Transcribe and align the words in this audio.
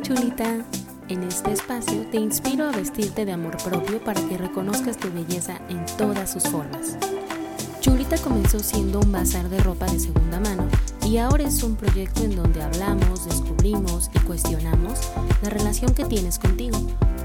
Hola 0.00 0.16
chulita, 0.16 0.64
en 1.08 1.22
este 1.24 1.52
espacio 1.52 2.06
te 2.10 2.16
inspiro 2.16 2.66
a 2.66 2.72
vestirte 2.72 3.26
de 3.26 3.32
amor 3.32 3.58
propio 3.62 4.02
para 4.02 4.18
que 4.28 4.38
reconozcas 4.38 4.96
tu 4.96 5.12
belleza 5.12 5.60
en 5.68 5.84
todas 5.98 6.30
sus 6.30 6.44
formas. 6.44 6.96
Chulita 7.80 8.16
comenzó 8.16 8.60
siendo 8.60 9.00
un 9.00 9.12
bazar 9.12 9.50
de 9.50 9.58
ropa 9.58 9.84
de 9.86 10.00
segunda 10.00 10.40
mano 10.40 10.66
y 11.04 11.18
ahora 11.18 11.44
es 11.44 11.62
un 11.62 11.76
proyecto 11.76 12.22
en 12.24 12.34
donde 12.34 12.62
hablamos, 12.62 13.26
descubrimos 13.26 14.10
y 14.14 14.20
cuestionamos 14.20 15.00
la 15.42 15.50
relación 15.50 15.92
que 15.92 16.06
tienes 16.06 16.38
contigo, 16.38 16.78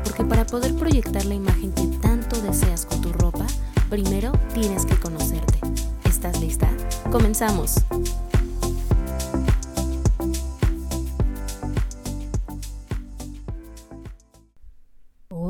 porque 0.04 0.26
para 0.26 0.46
poder 0.46 0.76
proyectar 0.76 1.24
la 1.26 1.36
imagen 1.36 1.72
que 1.72 1.88
tanto 2.02 2.42
deseas 2.42 2.86
con 2.86 3.00
tu 3.00 3.14
ropa, 3.14 3.48
primero 3.90 4.34
tienes 4.54 4.86
que 4.86 4.98
conocerte. 4.98 5.60
¿Estás 6.04 6.42
lista? 6.42 6.68
Comenzamos. 7.10 7.76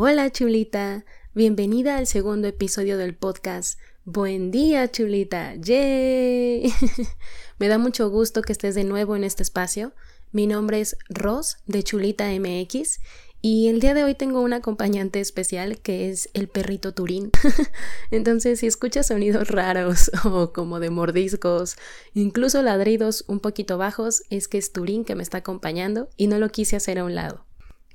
Hola 0.08 0.32
chulita, 0.32 1.04
bienvenida 1.34 1.98
al 1.98 2.06
segundo 2.06 2.48
episodio 2.48 2.96
del 2.96 3.16
podcast. 3.16 3.80
Buen 4.04 4.52
día 4.52 4.92
chulita, 4.92 5.56
¡yay! 5.56 6.72
Me 7.58 7.68
da 7.68 7.80
mucho 7.80 8.12
gusto 8.12 8.44
que 8.44 8.52
estés 8.52 8.76
de 8.76 8.84
nuevo 8.84 9.16
en 9.16 9.24
este 9.24 9.42
espacio. 9.42 9.94
Mi 10.32 10.46
nombre 10.46 10.80
es 10.80 10.96
Ros 11.10 11.58
de 11.66 11.82
Chulita 11.82 12.28
MX 12.30 13.00
y 13.42 13.68
el 13.68 13.80
día 13.80 13.96
de 13.96 14.04
hoy 14.04 14.14
tengo 14.14 14.42
un 14.42 14.54
acompañante 14.54 15.20
especial 15.20 15.80
que 15.80 16.12
es 16.12 16.30
el 16.36 16.50
perrito 16.50 16.94
Turín. 16.94 17.32
Entonces, 18.12 18.60
si 18.60 18.68
escuchas 18.68 19.08
sonidos 19.08 19.48
raros 19.48 20.12
o 20.24 20.54
como 20.54 20.80
de 20.80 20.92
mordiscos, 20.92 21.78
incluso 22.14 22.62
ladridos 22.62 23.26
un 23.28 23.40
poquito 23.40 23.80
bajos, 23.80 24.22
es 24.30 24.48
que 24.48 24.60
es 24.60 24.72
Turín 24.72 25.04
que 25.04 25.16
me 25.16 25.24
está 25.24 25.40
acompañando 25.40 26.10
y 26.16 26.28
no 26.28 26.38
lo 26.38 26.50
quise 26.50 26.76
hacer 26.76 27.00
a 27.00 27.06
un 27.06 27.16
lado. 27.16 27.44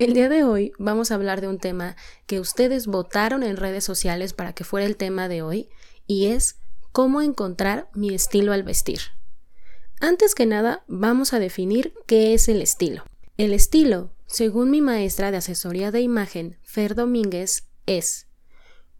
El 0.00 0.14
día 0.14 0.30
de 0.30 0.44
hoy 0.44 0.72
vamos 0.78 1.10
a 1.10 1.14
hablar 1.14 1.42
de 1.42 1.48
un 1.48 1.58
tema 1.58 1.94
que 2.26 2.40
ustedes 2.40 2.86
votaron 2.86 3.42
en 3.42 3.58
redes 3.58 3.84
sociales 3.84 4.32
para 4.32 4.54
que 4.54 4.64
fuera 4.64 4.86
el 4.86 4.96
tema 4.96 5.28
de 5.28 5.42
hoy 5.42 5.68
y 6.06 6.28
es 6.28 6.56
cómo 6.90 7.20
encontrar 7.20 7.90
mi 7.92 8.14
estilo 8.14 8.54
al 8.54 8.62
vestir. 8.62 9.00
Antes 10.00 10.34
que 10.34 10.46
nada, 10.46 10.84
vamos 10.88 11.34
a 11.34 11.38
definir 11.38 11.92
qué 12.06 12.32
es 12.32 12.48
el 12.48 12.62
estilo. 12.62 13.04
El 13.36 13.52
estilo, 13.52 14.10
según 14.26 14.70
mi 14.70 14.80
maestra 14.80 15.30
de 15.30 15.36
asesoría 15.36 15.90
de 15.90 16.00
imagen, 16.00 16.56
Fer 16.62 16.94
Domínguez, 16.94 17.68
es 17.84 18.26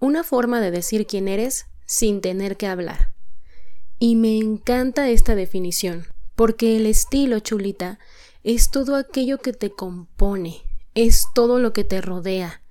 una 0.00 0.22
forma 0.22 0.60
de 0.60 0.70
decir 0.70 1.06
quién 1.06 1.28
eres 1.28 1.64
sin 1.86 2.20
tener 2.20 2.58
que 2.58 2.66
hablar. 2.66 3.14
Y 3.98 4.16
me 4.16 4.36
encanta 4.36 5.08
esta 5.08 5.34
definición, 5.34 6.04
porque 6.36 6.76
el 6.76 6.84
estilo, 6.84 7.38
chulita, 7.38 7.98
es 8.44 8.70
todo 8.70 8.96
aquello 8.96 9.38
que 9.38 9.54
te 9.54 9.70
compone, 9.70 10.60
es 11.06 11.24
todo 11.34 11.58
lo 11.58 11.72
que 11.72 11.82
te 11.82 12.02
rodea, 12.02 12.62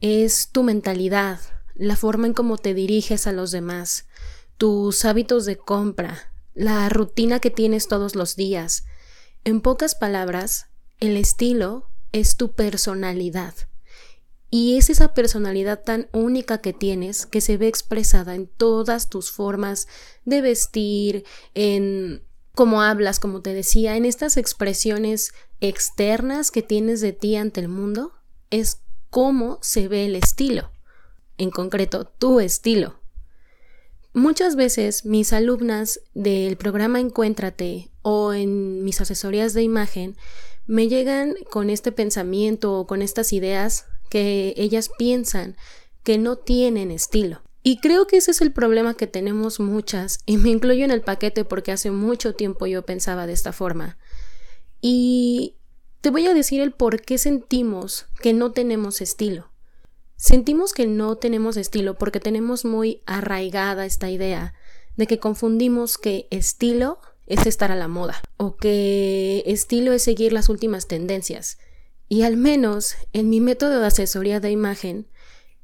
es 0.00 0.50
tu 0.50 0.64
mentalidad, 0.64 1.38
la 1.76 1.94
forma 1.94 2.26
en 2.26 2.34
cómo 2.34 2.58
te 2.58 2.74
diriges 2.74 3.28
a 3.28 3.32
los 3.32 3.52
demás, 3.52 4.06
tus 4.56 5.04
hábitos 5.04 5.44
de 5.44 5.56
compra, 5.56 6.32
la 6.54 6.88
rutina 6.88 7.38
que 7.38 7.50
tienes 7.50 7.86
todos 7.86 8.16
los 8.16 8.34
días. 8.34 8.84
En 9.44 9.60
pocas 9.60 9.94
palabras, 9.94 10.66
el 10.98 11.16
estilo 11.16 11.88
es 12.10 12.36
tu 12.36 12.50
personalidad. 12.50 13.54
Y 14.50 14.76
es 14.76 14.90
esa 14.90 15.14
personalidad 15.14 15.84
tan 15.84 16.08
única 16.12 16.58
que 16.58 16.72
tienes 16.72 17.26
que 17.26 17.40
se 17.40 17.58
ve 17.58 17.68
expresada 17.68 18.34
en 18.34 18.48
todas 18.48 19.08
tus 19.08 19.30
formas 19.30 19.86
de 20.24 20.40
vestir, 20.40 21.24
en 21.54 22.24
cómo 22.58 22.82
hablas, 22.82 23.20
como 23.20 23.40
te 23.40 23.54
decía, 23.54 23.96
en 23.96 24.04
estas 24.04 24.36
expresiones 24.36 25.32
externas 25.60 26.50
que 26.50 26.60
tienes 26.60 27.00
de 27.00 27.12
ti 27.12 27.36
ante 27.36 27.60
el 27.60 27.68
mundo, 27.68 28.10
es 28.50 28.80
cómo 29.10 29.60
se 29.62 29.86
ve 29.86 30.06
el 30.06 30.16
estilo. 30.16 30.72
En 31.36 31.52
concreto, 31.52 32.04
tu 32.04 32.40
estilo. 32.40 32.98
Muchas 34.12 34.56
veces 34.56 35.04
mis 35.04 35.32
alumnas 35.32 36.00
del 36.14 36.56
programa 36.56 36.98
Encuéntrate 36.98 37.92
o 38.02 38.32
en 38.32 38.82
mis 38.82 39.00
asesorías 39.00 39.54
de 39.54 39.62
imagen 39.62 40.16
me 40.66 40.88
llegan 40.88 41.36
con 41.52 41.70
este 41.70 41.92
pensamiento 41.92 42.76
o 42.76 42.88
con 42.88 43.02
estas 43.02 43.32
ideas 43.32 43.86
que 44.10 44.54
ellas 44.56 44.90
piensan 44.98 45.56
que 46.02 46.18
no 46.18 46.34
tienen 46.34 46.90
estilo. 46.90 47.40
Y 47.62 47.80
creo 47.80 48.06
que 48.06 48.18
ese 48.18 48.30
es 48.30 48.40
el 48.40 48.52
problema 48.52 48.94
que 48.94 49.06
tenemos 49.06 49.60
muchas, 49.60 50.20
y 50.26 50.36
me 50.36 50.50
incluyo 50.50 50.84
en 50.84 50.90
el 50.90 51.02
paquete 51.02 51.44
porque 51.44 51.72
hace 51.72 51.90
mucho 51.90 52.34
tiempo 52.34 52.66
yo 52.66 52.86
pensaba 52.86 53.26
de 53.26 53.32
esta 53.32 53.52
forma. 53.52 53.98
Y 54.80 55.56
te 56.00 56.10
voy 56.10 56.26
a 56.26 56.34
decir 56.34 56.60
el 56.60 56.72
por 56.72 57.02
qué 57.02 57.18
sentimos 57.18 58.06
que 58.20 58.32
no 58.32 58.52
tenemos 58.52 59.00
estilo. 59.00 59.50
Sentimos 60.16 60.72
que 60.72 60.86
no 60.86 61.16
tenemos 61.16 61.56
estilo 61.56 61.98
porque 61.98 62.20
tenemos 62.20 62.64
muy 62.64 63.02
arraigada 63.06 63.86
esta 63.86 64.10
idea 64.10 64.54
de 64.96 65.06
que 65.06 65.18
confundimos 65.18 65.96
que 65.96 66.26
estilo 66.30 66.98
es 67.26 67.46
estar 67.46 67.70
a 67.70 67.76
la 67.76 67.88
moda 67.88 68.20
o 68.36 68.56
que 68.56 69.44
estilo 69.46 69.92
es 69.92 70.02
seguir 70.02 70.32
las 70.32 70.48
últimas 70.48 70.88
tendencias. 70.88 71.58
Y 72.08 72.22
al 72.22 72.36
menos 72.36 72.96
en 73.12 73.28
mi 73.28 73.40
método 73.40 73.80
de 73.80 73.86
asesoría 73.86 74.40
de 74.40 74.50
imagen, 74.50 75.06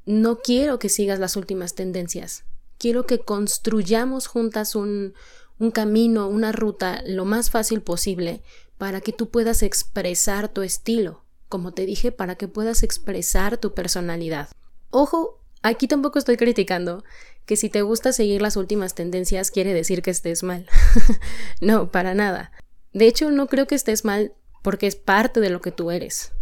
no 0.07 0.39
quiero 0.39 0.79
que 0.79 0.89
sigas 0.89 1.19
las 1.19 1.37
últimas 1.37 1.75
tendencias. 1.75 2.45
Quiero 2.79 3.07
que 3.07 3.21
construyamos 3.21 4.27
juntas 4.27 4.75
un, 4.75 5.15
un 5.59 5.71
camino, 5.71 6.29
una 6.29 6.53
ruta 6.53 7.03
lo 7.07 7.25
más 7.25 7.51
fácil 7.51 7.81
posible 7.81 8.43
para 8.79 9.01
que 9.01 9.13
tú 9.13 9.31
puedas 9.31 9.63
expresar 9.63 10.49
tu 10.49 10.63
estilo, 10.63 11.25
como 11.49 11.73
te 11.73 11.87
dije, 11.87 12.13
para 12.13 12.35
que 12.35 12.49
puedas 12.49 12.83
expresar 12.83 13.59
tu 13.59 13.73
personalidad. 13.73 14.49
Ojo, 14.91 15.41
aquí 15.63 15.89
tampoco 15.89 16.19
estoy 16.19 16.37
criticando 16.37 17.05
que 17.47 17.57
si 17.57 17.69
te 17.69 17.83
gusta 17.83 18.13
seguir 18.13 18.43
las 18.43 18.57
últimas 18.57 18.95
tendencias 18.95 19.51
quiere 19.51 19.75
decir 19.75 20.03
que 20.03 20.11
estés 20.11 20.43
mal. 20.43 20.67
no, 21.61 21.91
para 21.91 22.15
nada. 22.15 22.53
De 22.93 23.07
hecho, 23.07 23.31
no 23.31 23.47
creo 23.47 23.67
que 23.67 23.75
estés 23.75 24.05
mal 24.05 24.35
porque 24.63 24.87
es 24.87 24.97
parte 24.97 25.41
de 25.41 25.51
lo 25.51 25.61
que 25.61 25.73
tú 25.73 25.91
eres. 25.91 26.33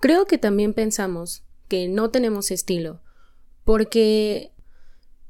Creo 0.00 0.26
que 0.26 0.38
también 0.38 0.74
pensamos 0.74 1.42
no 1.88 2.10
tenemos 2.10 2.50
estilo 2.50 3.00
porque 3.64 4.52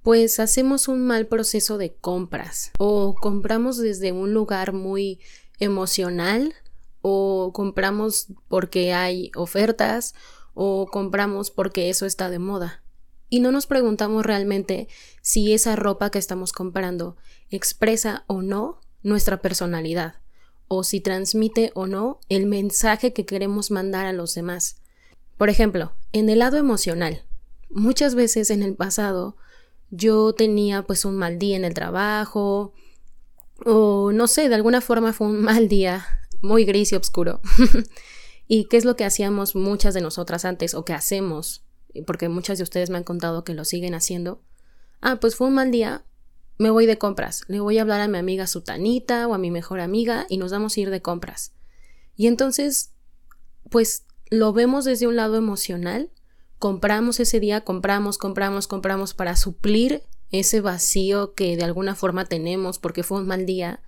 pues 0.02 0.38
hacemos 0.38 0.88
un 0.88 1.06
mal 1.06 1.26
proceso 1.26 1.78
de 1.78 1.94
compras 1.94 2.72
o 2.78 3.14
compramos 3.14 3.78
desde 3.78 4.12
un 4.12 4.34
lugar 4.34 4.72
muy 4.72 5.20
emocional 5.58 6.54
o 7.00 7.52
compramos 7.54 8.28
porque 8.48 8.92
hay 8.92 9.30
ofertas 9.34 10.14
o 10.52 10.86
compramos 10.86 11.50
porque 11.50 11.90
eso 11.90 12.06
está 12.06 12.30
de 12.30 12.38
moda. 12.38 12.82
Y 13.28 13.40
no 13.40 13.50
nos 13.50 13.66
preguntamos 13.66 14.24
realmente 14.24 14.88
si 15.22 15.52
esa 15.54 15.74
ropa 15.74 16.10
que 16.10 16.18
estamos 16.18 16.52
comprando 16.52 17.16
expresa 17.50 18.24
o 18.26 18.42
no 18.42 18.80
nuestra 19.02 19.40
personalidad, 19.40 20.16
o 20.68 20.84
si 20.84 21.00
transmite 21.00 21.70
o 21.74 21.86
no 21.86 22.20
el 22.28 22.46
mensaje 22.46 23.12
que 23.12 23.26
queremos 23.26 23.70
mandar 23.70 24.06
a 24.06 24.12
los 24.12 24.34
demás. 24.34 24.76
Por 25.36 25.50
ejemplo, 25.50 25.92
en 26.14 26.28
el 26.28 26.38
lado 26.38 26.56
emocional, 26.56 27.24
muchas 27.70 28.14
veces 28.14 28.50
en 28.50 28.62
el 28.62 28.76
pasado 28.76 29.36
yo 29.90 30.32
tenía 30.32 30.84
pues 30.84 31.04
un 31.04 31.16
mal 31.16 31.40
día 31.40 31.56
en 31.56 31.64
el 31.64 31.74
trabajo, 31.74 32.72
o 33.66 34.12
no 34.12 34.28
sé, 34.28 34.48
de 34.48 34.54
alguna 34.54 34.80
forma 34.80 35.12
fue 35.12 35.26
un 35.26 35.42
mal 35.42 35.68
día, 35.68 36.06
muy 36.40 36.64
gris 36.64 36.92
y 36.92 36.96
oscuro. 36.96 37.40
¿Y 38.46 38.66
qué 38.66 38.76
es 38.76 38.84
lo 38.84 38.94
que 38.94 39.04
hacíamos 39.04 39.56
muchas 39.56 39.92
de 39.92 40.02
nosotras 40.02 40.44
antes 40.44 40.74
o 40.74 40.84
que 40.84 40.92
hacemos? 40.92 41.64
Porque 42.06 42.28
muchas 42.28 42.58
de 42.58 42.64
ustedes 42.64 42.90
me 42.90 42.98
han 42.98 43.04
contado 43.04 43.42
que 43.42 43.54
lo 43.54 43.64
siguen 43.64 43.94
haciendo. 43.94 44.40
Ah, 45.00 45.18
pues 45.20 45.34
fue 45.34 45.48
un 45.48 45.54
mal 45.54 45.72
día, 45.72 46.04
me 46.58 46.70
voy 46.70 46.86
de 46.86 46.96
compras. 46.96 47.42
Le 47.48 47.58
voy 47.58 47.78
a 47.78 47.82
hablar 47.82 48.00
a 48.00 48.08
mi 48.08 48.18
amiga 48.18 48.46
Sutanita 48.46 49.26
o 49.26 49.34
a 49.34 49.38
mi 49.38 49.50
mejor 49.50 49.80
amiga 49.80 50.26
y 50.28 50.36
nos 50.36 50.52
vamos 50.52 50.76
a 50.76 50.80
ir 50.80 50.90
de 50.90 51.02
compras. 51.02 51.54
Y 52.14 52.28
entonces, 52.28 52.92
pues 53.68 54.04
lo 54.30 54.52
vemos 54.52 54.84
desde 54.84 55.06
un 55.06 55.16
lado 55.16 55.36
emocional. 55.36 56.10
Compramos 56.58 57.20
ese 57.20 57.40
día, 57.40 57.62
compramos, 57.62 58.18
compramos, 58.18 58.66
compramos 58.66 59.14
para 59.14 59.36
suplir 59.36 60.02
ese 60.30 60.60
vacío 60.60 61.34
que 61.34 61.56
de 61.56 61.64
alguna 61.64 61.94
forma 61.94 62.24
tenemos 62.24 62.78
porque 62.78 63.02
fue 63.02 63.20
un 63.20 63.26
mal 63.26 63.46
día 63.46 63.80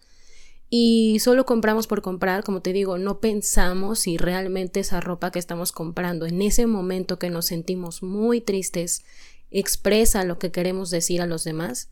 y 0.68 1.18
solo 1.20 1.46
compramos 1.46 1.86
por 1.86 2.02
comprar, 2.02 2.42
como 2.42 2.60
te 2.60 2.72
digo, 2.72 2.98
no 2.98 3.20
pensamos 3.20 4.00
si 4.00 4.16
realmente 4.16 4.80
esa 4.80 5.00
ropa 5.00 5.30
que 5.30 5.38
estamos 5.38 5.70
comprando 5.70 6.26
en 6.26 6.42
ese 6.42 6.66
momento 6.66 7.18
que 7.18 7.30
nos 7.30 7.46
sentimos 7.46 8.02
muy 8.02 8.40
tristes 8.40 9.04
expresa 9.50 10.24
lo 10.24 10.38
que 10.38 10.50
queremos 10.50 10.90
decir 10.90 11.22
a 11.22 11.26
los 11.26 11.44
demás. 11.44 11.90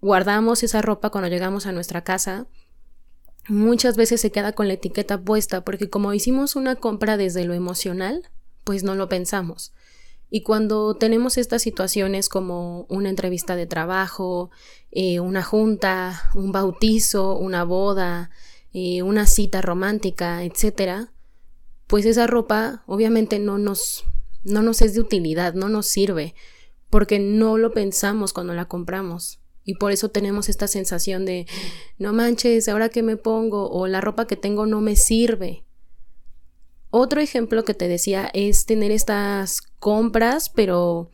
Guardamos 0.00 0.62
esa 0.62 0.80
ropa 0.80 1.10
cuando 1.10 1.28
llegamos 1.28 1.66
a 1.66 1.72
nuestra 1.72 2.04
casa. 2.04 2.46
Muchas 3.48 3.96
veces 3.96 4.20
se 4.20 4.30
queda 4.30 4.52
con 4.52 4.68
la 4.68 4.74
etiqueta 4.74 5.20
puesta 5.20 5.64
porque 5.64 5.90
como 5.90 6.14
hicimos 6.14 6.54
una 6.54 6.76
compra 6.76 7.16
desde 7.16 7.44
lo 7.44 7.54
emocional, 7.54 8.22
pues 8.64 8.84
no 8.84 8.94
lo 8.94 9.08
pensamos. 9.08 9.72
Y 10.30 10.42
cuando 10.42 10.94
tenemos 10.94 11.36
estas 11.36 11.60
situaciones 11.60 12.30
como 12.30 12.86
una 12.88 13.10
entrevista 13.10 13.54
de 13.54 13.66
trabajo, 13.66 14.50
eh, 14.90 15.20
una 15.20 15.42
junta, 15.42 16.30
un 16.34 16.52
bautizo, 16.52 17.36
una 17.36 17.64
boda, 17.64 18.30
eh, 18.72 19.02
una 19.02 19.26
cita 19.26 19.60
romántica, 19.60 20.42
etc., 20.42 21.08
pues 21.86 22.06
esa 22.06 22.26
ropa 22.26 22.82
obviamente 22.86 23.38
no 23.38 23.58
nos, 23.58 24.04
no 24.44 24.62
nos 24.62 24.80
es 24.80 24.94
de 24.94 25.00
utilidad, 25.00 25.52
no 25.52 25.68
nos 25.68 25.86
sirve, 25.86 26.34
porque 26.88 27.18
no 27.18 27.58
lo 27.58 27.72
pensamos 27.72 28.32
cuando 28.32 28.54
la 28.54 28.64
compramos. 28.64 29.41
Y 29.64 29.74
por 29.74 29.92
eso 29.92 30.10
tenemos 30.10 30.48
esta 30.48 30.66
sensación 30.66 31.24
de, 31.24 31.46
no 31.98 32.12
manches, 32.12 32.68
ahora 32.68 32.88
que 32.88 33.02
me 33.02 33.16
pongo 33.16 33.70
o 33.70 33.86
la 33.86 34.00
ropa 34.00 34.26
que 34.26 34.36
tengo 34.36 34.66
no 34.66 34.80
me 34.80 34.96
sirve. 34.96 35.64
Otro 36.90 37.20
ejemplo 37.20 37.64
que 37.64 37.74
te 37.74 37.88
decía 37.88 38.30
es 38.34 38.66
tener 38.66 38.90
estas 38.90 39.62
compras, 39.78 40.50
pero 40.50 41.10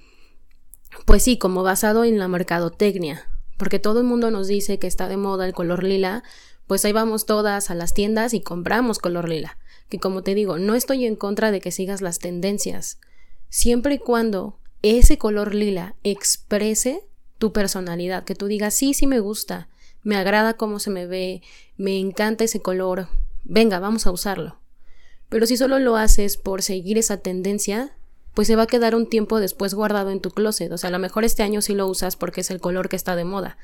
pues 1.05 1.23
sí, 1.23 1.39
como 1.39 1.63
basado 1.63 2.05
en 2.05 2.19
la 2.19 2.27
mercadotecnia, 2.27 3.31
porque 3.59 3.79
todo 3.79 4.01
el 4.01 4.07
mundo 4.07 4.31
nos 4.31 4.49
dice 4.49 4.79
que 4.79 4.87
está 4.87 5.09
de 5.09 5.17
moda 5.17 5.47
el 5.47 5.53
color 5.53 5.85
lila, 5.85 6.25
pues 6.67 6.85
ahí 6.85 6.93
vamos 6.93 7.27
todas 7.27 7.71
a 7.71 7.75
las 7.75 7.95
tiendas 7.95 8.35
y 8.35 8.41
compramos 8.41 8.99
color 8.99 9.29
lila. 9.29 9.59
Que 9.89 9.99
como 9.99 10.23
te 10.23 10.35
digo, 10.35 10.59
no 10.59 10.75
estoy 10.75 11.07
en 11.07 11.17
contra 11.17 11.51
de 11.51 11.61
que 11.61 11.71
sigas 11.71 12.03
las 12.03 12.19
tendencias, 12.19 12.99
siempre 13.49 13.95
y 13.95 13.99
cuando 13.99 14.59
ese 14.83 15.17
color 15.17 15.55
lila 15.55 15.97
exprese 16.03 17.08
tu 17.39 17.53
personalidad, 17.53 18.25
que 18.25 18.35
tú 18.35 18.47
digas, 18.47 18.75
sí, 18.75 18.95
sí 18.95 19.07
me 19.07 19.21
gusta, 19.21 19.69
me 20.03 20.17
agrada 20.17 20.55
cómo 20.55 20.79
se 20.81 20.91
me 20.91 21.07
ve, 21.07 21.43
me 21.77 21.99
encanta 21.99 22.45
ese 22.45 22.61
color, 22.61 23.09
venga, 23.45 23.79
vamos 23.79 24.07
a 24.07 24.11
usarlo. 24.11 24.59
Pero 25.29 25.47
si 25.47 25.57
solo 25.57 25.79
lo 25.79 25.97
haces 25.97 26.37
por 26.37 26.63
seguir 26.63 26.99
esa 26.99 27.19
tendencia, 27.19 27.95
pues 28.35 28.49
se 28.49 28.57
va 28.57 28.63
a 28.63 28.69
quedar 28.69 28.95
un 28.95 29.09
tiempo 29.09 29.41
después 29.41 29.75
guardado 29.75 30.11
en 30.11 30.21
tu 30.21 30.31
closet. 30.31 30.71
O 30.73 30.79
sea, 30.79 30.89
a 30.89 30.93
lo 30.93 30.99
mejor 30.99 31.25
este 31.25 31.43
año 31.43 31.61
sí 31.61 31.75
lo 31.75 31.87
usas 31.87 32.17
porque 32.17 32.41
es 32.41 32.51
el 32.51 32.61
color 32.61 32.89
que 32.89 32.97
está 32.97 33.17
de 33.17 33.25
moda. 33.25 33.59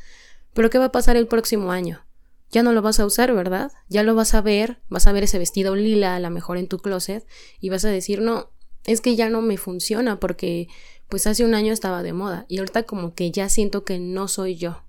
Pero 0.53 0.69
¿qué 0.69 0.79
va 0.79 0.87
a 0.87 0.93
pasar 0.93 1.17
el 1.17 1.27
próximo 1.27 1.73
año? 1.73 2.05
Ya 2.50 2.62
no 2.62 2.73
lo 2.73 2.82
vas 2.82 3.00
a 3.00 3.06
usar, 3.06 3.32
¿verdad? 3.32 3.73
Ya 3.88 4.03
lo 4.03 4.15
vas 4.15 4.35
a 4.35 4.41
ver, 4.41 4.79
vas 4.88 5.06
a 5.06 5.12
ver 5.12 5.25
ese 5.25 5.38
vestido 5.38 5.75
lila 5.75 6.17
a 6.17 6.20
lo 6.20 6.31
mejor 6.31 6.59
en 6.59 6.69
tu 6.69 6.79
closet 6.79 7.27
y 7.61 7.70
vas 7.70 7.85
a 7.85 7.88
decir, 7.88 8.20
no, 8.20 8.50
es 8.85 9.00
que 9.00 9.17
ya 9.17 9.31
no 9.31 9.43
me 9.43 9.56
funciona 9.56 10.20
porque 10.20 10.69
pues 11.15 11.29
hace 11.29 11.45
un 11.45 11.55
año 11.55 11.73
estaba 11.73 12.03
de 12.03 12.13
moda 12.13 12.45
y 12.49 12.59
ahorita 12.59 12.83
como 12.83 13.15
que 13.15 13.31
ya 13.31 13.49
siento 13.49 13.85
que 13.85 14.01
no 14.01 14.27
soy 14.27 14.57
yo. 14.57 14.83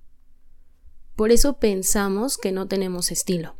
Por 1.15 1.31
eso 1.31 1.59
pensamos 1.59 2.39
que 2.39 2.51
no 2.51 2.67
tenemos 2.67 3.11
estilo. 3.11 3.55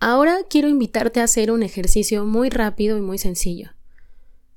Ahora 0.00 0.38
quiero 0.50 0.66
invitarte 0.66 1.20
a 1.20 1.22
hacer 1.22 1.52
un 1.52 1.62
ejercicio 1.62 2.24
muy 2.24 2.50
rápido 2.50 2.98
y 2.98 3.00
muy 3.00 3.18
sencillo. 3.18 3.76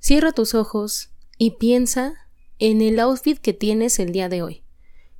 Cierra 0.00 0.32
tus 0.32 0.56
ojos 0.56 1.10
y 1.38 1.52
piensa 1.52 2.14
en 2.58 2.82
el 2.82 2.98
outfit 2.98 3.38
que 3.38 3.52
tienes 3.52 4.00
el 4.00 4.10
día 4.10 4.28
de 4.28 4.42
hoy. 4.42 4.64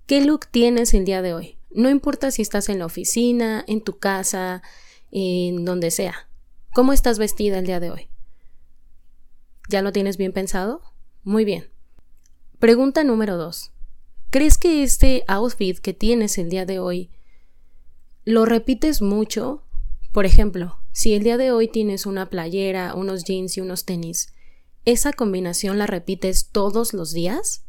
¿Qué 0.07 0.21
look 0.21 0.49
tienes 0.51 0.95
el 0.95 1.05
día 1.05 1.23
de 1.23 1.35
hoy? 1.35 1.57
No 1.71 1.89
importa 1.89 2.33
si 2.33 2.43
estás 2.43 2.69
en 2.69 2.81
la 2.81 2.87
oficina, 2.87 3.65
en 3.69 3.81
tu 3.81 4.01
casa, 4.01 4.65
en 5.13 5.65
donde 5.65 5.93
sea. 5.93 6.29
¿Cómo 6.75 6.93
estás 6.93 7.21
vestida 7.21 7.61
el 7.61 7.67
día 7.67 7.79
de 7.79 7.93
hoy? 7.93 8.09
¿Ya 9.69 9.83
lo 9.83 9.93
tienes 9.93 10.17
bien 10.17 10.33
pensado? 10.33 10.83
Muy 11.23 11.45
bien. 11.45 11.78
Pregunta 12.59 13.05
número 13.05 13.37
2. 13.37 13.71
¿Crees 14.31 14.59
que 14.59 14.83
este 14.83 15.23
outfit 15.29 15.79
que 15.79 15.95
tienes 15.95 16.39
el 16.39 16.51
día 16.51 16.67
de 16.67 16.81
hoy 16.81 17.13
lo 18.25 18.47
repites 18.47 19.01
mucho? 19.01 19.63
Por 20.11 20.27
ejemplo, 20.27 20.81
si 20.91 21.15
el 21.15 21.23
día 21.23 21.37
de 21.37 21.53
hoy 21.53 21.69
tienes 21.69 22.05
una 22.05 22.29
playera, 22.31 22.95
unos 22.95 23.23
jeans 23.23 23.57
y 23.57 23.61
unos 23.61 23.85
tenis, 23.85 24.35
¿esa 24.85 25.13
combinación 25.13 25.79
la 25.79 25.87
repites 25.87 26.49
todos 26.51 26.95
los 26.95 27.13
días? 27.13 27.65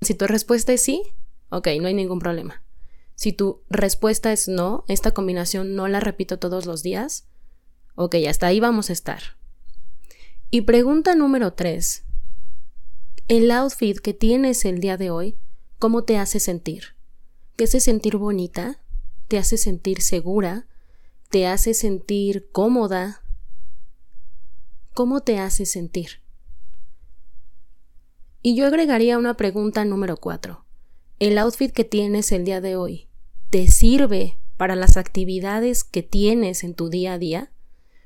Si 0.00 0.14
tu 0.14 0.26
respuesta 0.26 0.72
es 0.72 0.82
sí, 0.82 1.00
ok, 1.50 1.68
no 1.80 1.86
hay 1.86 1.94
ningún 1.94 2.18
problema. 2.18 2.64
Si 3.14 3.32
tu 3.32 3.62
respuesta 3.70 4.32
es 4.32 4.48
no, 4.48 4.84
esta 4.88 5.12
combinación 5.12 5.76
no 5.76 5.86
la 5.86 6.00
repito 6.00 6.40
todos 6.40 6.66
los 6.66 6.82
días, 6.82 7.28
ok, 7.94 8.16
hasta 8.28 8.48
ahí 8.48 8.58
vamos 8.58 8.90
a 8.90 8.92
estar. 8.92 9.22
Y 10.50 10.62
pregunta 10.62 11.14
número 11.14 11.52
3. 11.52 12.06
El 13.32 13.50
outfit 13.50 13.98
que 13.98 14.12
tienes 14.12 14.66
el 14.66 14.78
día 14.78 14.98
de 14.98 15.08
hoy, 15.08 15.38
¿cómo 15.78 16.04
te 16.04 16.18
hace 16.18 16.38
sentir? 16.38 16.96
¿Te 17.56 17.64
hace 17.64 17.80
sentir 17.80 18.18
bonita? 18.18 18.82
¿Te 19.26 19.38
hace 19.38 19.56
sentir 19.56 20.02
segura? 20.02 20.66
¿Te 21.30 21.46
hace 21.46 21.72
sentir 21.72 22.50
cómoda? 22.52 23.22
¿Cómo 24.92 25.22
te 25.22 25.38
hace 25.38 25.64
sentir? 25.64 26.20
Y 28.42 28.54
yo 28.54 28.66
agregaría 28.66 29.16
una 29.16 29.32
pregunta 29.38 29.82
número 29.86 30.18
cuatro. 30.18 30.66
¿El 31.18 31.38
outfit 31.38 31.72
que 31.72 31.84
tienes 31.84 32.32
el 32.32 32.44
día 32.44 32.60
de 32.60 32.76
hoy 32.76 33.08
te 33.48 33.66
sirve 33.68 34.36
para 34.58 34.76
las 34.76 34.98
actividades 34.98 35.84
que 35.84 36.02
tienes 36.02 36.64
en 36.64 36.74
tu 36.74 36.90
día 36.90 37.14
a 37.14 37.18
día? 37.18 37.50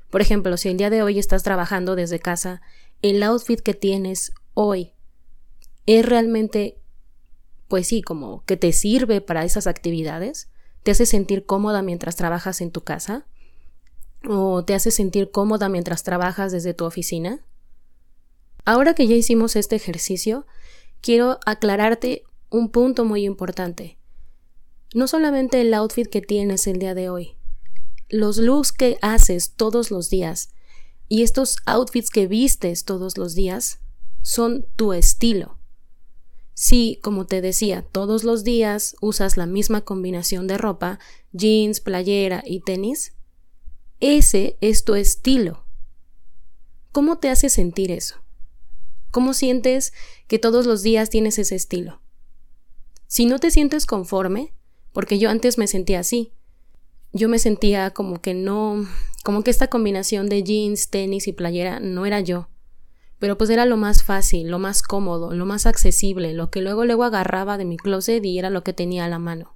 Por 0.09 0.21
ejemplo, 0.21 0.55
si 0.55 0.69
el 0.69 0.77
día 0.77 0.89
de 0.89 1.03
hoy 1.03 1.19
estás 1.19 1.43
trabajando 1.43 1.97
desde 1.97 2.19
casa, 2.21 2.61
¿el 3.01 3.21
outfit 3.23 3.59
que 3.59 3.73
tienes 3.73 4.31
hoy 4.53 4.93
es 5.87 6.05
realmente, 6.05 6.77
pues 7.67 7.87
sí, 7.87 8.03
como 8.03 8.43
que 8.45 8.57
te 8.57 8.71
sirve 8.71 9.19
para 9.19 9.43
esas 9.43 9.65
actividades? 9.65 10.49
¿Te 10.83 10.91
hace 10.91 11.07
sentir 11.07 11.45
cómoda 11.45 11.81
mientras 11.81 12.15
trabajas 12.15 12.61
en 12.61 12.71
tu 12.71 12.83
casa? 12.83 13.25
o 14.25 14.63
te 14.63 14.73
hace 14.73 14.91
sentir 14.91 15.31
cómoda 15.31 15.69
mientras 15.69 16.03
trabajas 16.03 16.51
desde 16.51 16.73
tu 16.73 16.85
oficina? 16.85 17.45
Ahora 18.65 18.93
que 18.93 19.07
ya 19.07 19.15
hicimos 19.15 19.55
este 19.55 19.75
ejercicio, 19.75 20.45
quiero 21.01 21.39
aclararte 21.45 22.23
un 22.49 22.69
punto 22.69 23.05
muy 23.05 23.25
importante. 23.25 23.97
No 24.93 25.07
solamente 25.07 25.61
el 25.61 25.73
outfit 25.73 26.07
que 26.07 26.21
tienes 26.21 26.67
el 26.67 26.79
día 26.79 26.93
de 26.93 27.09
hoy, 27.09 27.35
los 28.09 28.37
looks 28.37 28.71
que 28.71 28.97
haces 29.01 29.53
todos 29.53 29.91
los 29.91 30.09
días 30.09 30.49
y 31.09 31.23
estos 31.23 31.57
outfits 31.65 32.09
que 32.09 32.27
vistes 32.27 32.83
todos 32.85 33.17
los 33.17 33.35
días 33.35 33.79
son 34.21 34.65
tu 34.75 34.93
estilo. 34.93 35.56
Si, 36.59 36.97
como 37.03 37.27
te 37.27 37.39
decía, 37.39 37.83
todos 37.83 38.23
los 38.23 38.43
días 38.43 38.95
usas 38.99 39.37
la 39.37 39.45
misma 39.45 39.81
combinación 39.81 40.47
de 40.47 40.57
ropa, 40.57 40.97
jeans, 41.31 41.81
playera 41.81 42.43
y 42.43 42.61
tenis, 42.61 43.13
ese 43.99 44.57
es 44.59 44.83
tu 44.83 44.95
estilo. 44.95 45.67
¿Cómo 46.91 47.19
te 47.19 47.29
hace 47.29 47.51
sentir 47.51 47.91
eso? 47.91 48.15
¿Cómo 49.11 49.35
sientes 49.35 49.93
que 50.25 50.39
todos 50.39 50.65
los 50.65 50.81
días 50.81 51.11
tienes 51.11 51.37
ese 51.37 51.53
estilo? 51.53 52.01
Si 53.05 53.27
no 53.27 53.37
te 53.37 53.51
sientes 53.51 53.85
conforme, 53.85 54.51
porque 54.93 55.19
yo 55.19 55.29
antes 55.29 55.59
me 55.59 55.67
sentía 55.67 55.99
así, 55.99 56.33
yo 57.13 57.29
me 57.29 57.37
sentía 57.37 57.91
como 57.91 58.19
que 58.19 58.33
no, 58.33 58.83
como 59.23 59.43
que 59.43 59.51
esta 59.51 59.67
combinación 59.67 60.27
de 60.27 60.41
jeans, 60.41 60.89
tenis 60.89 61.27
y 61.27 61.33
playera 61.33 61.79
no 61.79 62.07
era 62.07 62.19
yo. 62.19 62.49
Pero 63.19 63.37
pues 63.37 63.49
era 63.49 63.65
lo 63.65 63.77
más 63.77 64.03
fácil, 64.03 64.49
lo 64.49 64.59
más 64.59 64.81
cómodo, 64.81 65.33
lo 65.33 65.45
más 65.45 65.65
accesible, 65.65 66.33
lo 66.33 66.49
que 66.51 66.61
luego 66.61 66.85
luego 66.85 67.03
agarraba 67.03 67.57
de 67.57 67.65
mi 67.65 67.77
closet 67.77 68.23
y 68.23 68.37
era 68.37 68.49
lo 68.49 68.63
que 68.63 68.73
tenía 68.73 69.05
a 69.05 69.09
la 69.09 69.19
mano. 69.19 69.55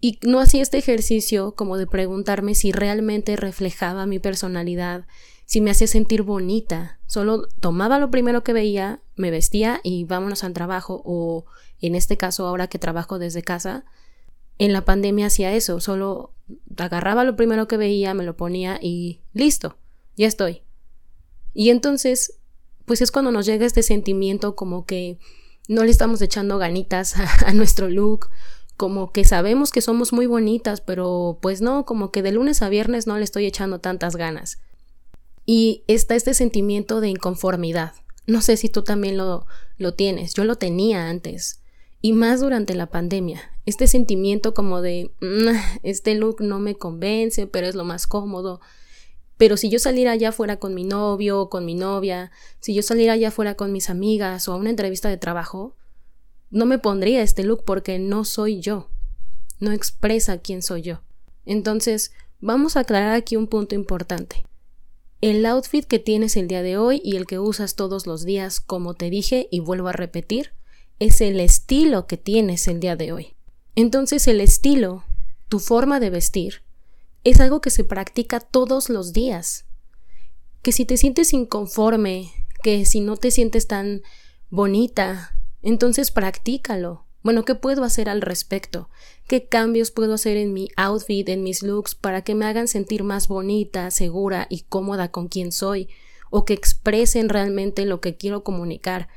Y 0.00 0.18
no 0.22 0.38
hacía 0.38 0.62
este 0.62 0.78
ejercicio 0.78 1.54
como 1.56 1.76
de 1.76 1.88
preguntarme 1.88 2.54
si 2.54 2.70
realmente 2.70 3.34
reflejaba 3.36 4.06
mi 4.06 4.20
personalidad, 4.20 5.06
si 5.44 5.60
me 5.60 5.70
hacía 5.70 5.88
sentir 5.88 6.22
bonita. 6.22 7.00
Solo 7.06 7.48
tomaba 7.60 7.98
lo 7.98 8.10
primero 8.10 8.44
que 8.44 8.52
veía, 8.52 9.02
me 9.16 9.32
vestía 9.32 9.80
y 9.82 10.04
vámonos 10.04 10.44
al 10.44 10.52
trabajo. 10.52 11.02
O 11.04 11.46
en 11.80 11.96
este 11.96 12.16
caso, 12.16 12.46
ahora 12.46 12.68
que 12.68 12.78
trabajo 12.78 13.18
desde 13.18 13.42
casa, 13.42 13.84
en 14.58 14.72
la 14.72 14.84
pandemia 14.84 15.26
hacía 15.26 15.52
eso. 15.54 15.80
Solo 15.80 16.34
agarraba 16.76 17.24
lo 17.24 17.34
primero 17.34 17.66
que 17.66 17.76
veía, 17.76 18.14
me 18.14 18.24
lo 18.24 18.36
ponía 18.36 18.78
y 18.80 19.22
listo, 19.32 19.78
ya 20.16 20.28
estoy. 20.28 20.67
Y 21.54 21.70
entonces, 21.70 22.38
pues 22.84 23.00
es 23.02 23.10
cuando 23.10 23.30
nos 23.30 23.46
llega 23.46 23.66
este 23.66 23.82
sentimiento 23.82 24.56
como 24.56 24.86
que 24.86 25.18
no 25.68 25.84
le 25.84 25.90
estamos 25.90 26.20
echando 26.22 26.58
ganitas 26.58 27.14
a, 27.46 27.52
nuestro 27.52 27.88
look 27.88 28.30
como 28.76 29.12
que 29.12 29.24
sabemos 29.24 29.72
que 29.72 29.80
somos 29.80 30.12
muy 30.12 30.26
bonitas, 30.26 30.80
pero 30.80 31.38
pues 31.42 31.60
no, 31.60 31.84
como 31.84 32.12
que 32.12 32.22
de 32.22 32.30
lunes 32.30 32.62
a 32.62 32.68
viernes 32.68 33.08
no 33.08 33.18
le 33.18 33.24
estoy 33.24 33.44
echando 33.44 33.80
tantas 33.80 34.14
ganas. 34.14 34.60
Y 35.44 35.82
está 35.88 36.14
este 36.14 36.32
sentimiento 36.32 37.00
de 37.00 37.08
inconformidad. 37.08 37.94
No 38.28 38.40
sé 38.40 38.56
si 38.56 38.68
tú 38.68 38.82
también 38.84 39.16
lo, 39.16 39.46
lo 39.78 39.94
tienes, 39.94 40.34
yo 40.34 40.44
lo 40.44 40.56
tenía 40.56 41.08
antes. 41.08 41.60
Y 42.00 42.12
más 42.12 42.40
durante 42.40 42.76
la 42.76 42.86
pandemia. 42.86 43.50
Este 43.66 43.88
sentimiento 43.88 44.54
como 44.54 44.80
de, 44.80 45.10
mm, 45.20 45.56
este 45.82 46.14
look 46.14 46.40
no 46.40 46.60
me 46.60 46.76
convence, 46.76 47.48
pero 47.48 47.66
es 47.66 47.74
lo 47.74 47.84
más 47.84 48.06
cómodo. 48.06 48.60
Pero 49.38 49.56
si 49.56 49.70
yo 49.70 49.78
saliera 49.78 50.12
allá 50.12 50.32
fuera 50.32 50.58
con 50.58 50.74
mi 50.74 50.84
novio 50.84 51.40
o 51.40 51.48
con 51.48 51.64
mi 51.64 51.74
novia, 51.74 52.30
si 52.60 52.74
yo 52.74 52.82
saliera 52.82 53.14
allá 53.14 53.30
fuera 53.30 53.54
con 53.54 53.72
mis 53.72 53.88
amigas 53.88 54.48
o 54.48 54.52
a 54.52 54.56
una 54.56 54.70
entrevista 54.70 55.08
de 55.08 55.16
trabajo, 55.16 55.76
no 56.50 56.66
me 56.66 56.78
pondría 56.78 57.22
este 57.22 57.44
look 57.44 57.62
porque 57.64 57.98
no 57.98 58.24
soy 58.24 58.60
yo, 58.60 58.90
no 59.60 59.70
expresa 59.72 60.38
quién 60.38 60.60
soy 60.60 60.82
yo. 60.82 61.02
Entonces, 61.46 62.12
vamos 62.40 62.76
a 62.76 62.80
aclarar 62.80 63.14
aquí 63.14 63.36
un 63.36 63.46
punto 63.46 63.74
importante. 63.74 64.44
El 65.20 65.44
outfit 65.46 65.84
que 65.84 65.98
tienes 65.98 66.36
el 66.36 66.48
día 66.48 66.62
de 66.62 66.76
hoy 66.76 67.00
y 67.04 67.16
el 67.16 67.26
que 67.26 67.38
usas 67.38 67.74
todos 67.74 68.06
los 68.06 68.24
días, 68.24 68.60
como 68.60 68.94
te 68.94 69.08
dije 69.08 69.48
y 69.50 69.60
vuelvo 69.60 69.88
a 69.88 69.92
repetir, 69.92 70.52
es 70.98 71.20
el 71.20 71.38
estilo 71.40 72.06
que 72.06 72.16
tienes 72.16 72.66
el 72.66 72.80
día 72.80 72.96
de 72.96 73.12
hoy. 73.12 73.36
Entonces 73.76 74.26
el 74.26 74.40
estilo, 74.40 75.04
tu 75.48 75.60
forma 75.60 76.00
de 76.00 76.10
vestir, 76.10 76.62
es 77.30 77.40
algo 77.40 77.60
que 77.60 77.70
se 77.70 77.84
practica 77.84 78.40
todos 78.40 78.88
los 78.88 79.12
días. 79.12 79.64
que 80.62 80.72
si 80.72 80.84
te 80.84 80.96
sientes 80.96 81.32
inconforme, 81.32 82.32
que 82.62 82.84
si 82.84 83.00
no 83.00 83.16
te 83.16 83.30
sientes 83.30 83.68
tan 83.68 84.02
bonita, 84.50 85.34
entonces 85.62 86.10
practícalo. 86.10 87.06
Bueno, 87.22 87.44
¿qué 87.44 87.54
puedo 87.54 87.84
hacer 87.84 88.08
al 88.08 88.20
respecto? 88.20 88.88
¿Qué 89.26 89.46
cambios 89.46 89.90
puedo 89.90 90.14
hacer 90.14 90.36
en 90.36 90.52
mi 90.52 90.68
outfit, 90.76 91.28
en 91.28 91.42
mis 91.42 91.62
looks, 91.62 91.94
para 91.94 92.22
que 92.22 92.34
me 92.34 92.44
hagan 92.44 92.68
sentir 92.68 93.04
más 93.04 93.28
bonita, 93.28 93.90
segura 93.90 94.46
y 94.50 94.62
cómoda 94.62 95.10
con 95.10 95.28
quien 95.28 95.52
soy? 95.52 95.88
O 96.30 96.44
que 96.44 96.54
expresen 96.54 97.28
realmente 97.28 97.84
lo 97.86 98.00
que 98.00 98.16
quiero 98.16 98.44
comunicar. 98.44 99.08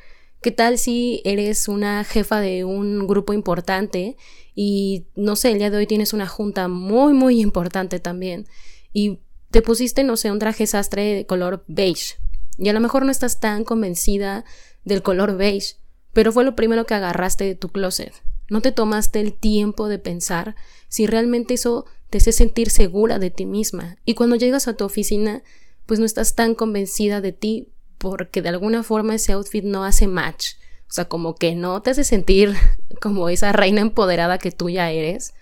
¿Qué 0.41 0.49
tal 0.49 0.79
si 0.79 1.21
eres 1.23 1.67
una 1.67 2.03
jefa 2.03 2.41
de 2.41 2.65
un 2.65 3.05
grupo 3.05 3.31
importante 3.31 4.17
y 4.55 5.05
no 5.15 5.35
sé, 5.35 5.51
el 5.51 5.59
día 5.59 5.69
de 5.69 5.77
hoy 5.77 5.85
tienes 5.85 6.13
una 6.13 6.25
junta 6.25 6.67
muy, 6.67 7.13
muy 7.13 7.39
importante 7.39 7.99
también 7.99 8.47
y 8.91 9.19
te 9.51 9.61
pusiste, 9.61 10.03
no 10.03 10.17
sé, 10.17 10.31
un 10.31 10.39
traje 10.39 10.65
sastre 10.65 11.13
de 11.13 11.25
color 11.27 11.63
beige 11.67 12.15
y 12.57 12.69
a 12.69 12.73
lo 12.73 12.79
mejor 12.79 13.05
no 13.05 13.11
estás 13.11 13.39
tan 13.39 13.63
convencida 13.63 14.43
del 14.83 15.03
color 15.03 15.37
beige, 15.37 15.75
pero 16.11 16.31
fue 16.31 16.43
lo 16.43 16.55
primero 16.55 16.87
que 16.87 16.95
agarraste 16.95 17.43
de 17.43 17.53
tu 17.53 17.69
closet. 17.69 18.11
No 18.49 18.61
te 18.61 18.71
tomaste 18.71 19.21
el 19.21 19.33
tiempo 19.33 19.87
de 19.87 19.99
pensar 19.99 20.55
si 20.87 21.05
realmente 21.05 21.53
eso 21.53 21.85
te 22.09 22.17
hace 22.17 22.31
sentir 22.31 22.71
segura 22.71 23.19
de 23.19 23.29
ti 23.29 23.45
misma 23.45 23.97
y 24.05 24.15
cuando 24.15 24.37
llegas 24.37 24.67
a 24.67 24.75
tu 24.75 24.85
oficina 24.85 25.43
pues 25.85 25.99
no 25.99 26.05
estás 26.07 26.33
tan 26.33 26.55
convencida 26.55 27.21
de 27.21 27.31
ti 27.31 27.70
porque 28.01 28.41
de 28.41 28.49
alguna 28.49 28.83
forma 28.83 29.15
ese 29.15 29.31
outfit 29.31 29.63
no 29.63 29.85
hace 29.85 30.07
match. 30.07 30.55
O 30.89 30.93
sea, 30.93 31.05
como 31.05 31.35
que 31.35 31.55
no 31.55 31.81
te 31.81 31.91
hace 31.91 32.03
sentir 32.03 32.53
como 33.01 33.29
esa 33.29 33.53
reina 33.53 33.79
empoderada 33.79 34.39
que 34.39 34.51
tú 34.51 34.69
ya 34.69 34.89
eres. 34.91 35.33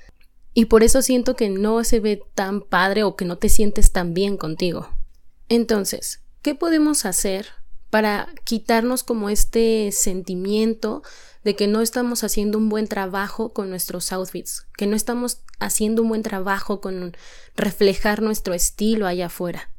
Y 0.53 0.65
por 0.65 0.83
eso 0.83 1.01
siento 1.01 1.35
que 1.35 1.49
no 1.49 1.83
se 1.83 1.99
ve 1.99 2.21
tan 2.35 2.61
padre 2.61 3.03
o 3.03 3.15
que 3.15 3.25
no 3.25 3.37
te 3.37 3.49
sientes 3.49 3.91
tan 3.91 4.13
bien 4.13 4.35
contigo. 4.35 4.89
Entonces, 5.47 6.21
¿qué 6.41 6.53
podemos 6.53 7.05
hacer 7.05 7.47
para 7.89 8.27
quitarnos 8.43 9.03
como 9.03 9.29
este 9.29 9.91
sentimiento 9.91 11.01
de 11.43 11.55
que 11.55 11.67
no 11.67 11.81
estamos 11.81 12.23
haciendo 12.23 12.57
un 12.57 12.67
buen 12.67 12.87
trabajo 12.87 13.53
con 13.53 13.69
nuestros 13.69 14.11
outfits, 14.11 14.67
que 14.77 14.85
no 14.85 14.95
estamos 14.95 15.39
haciendo 15.59 16.01
un 16.01 16.09
buen 16.09 16.23
trabajo 16.23 16.81
con 16.81 17.15
reflejar 17.55 18.21
nuestro 18.21 18.53
estilo 18.53 19.07
allá 19.07 19.27
afuera? 19.27 19.71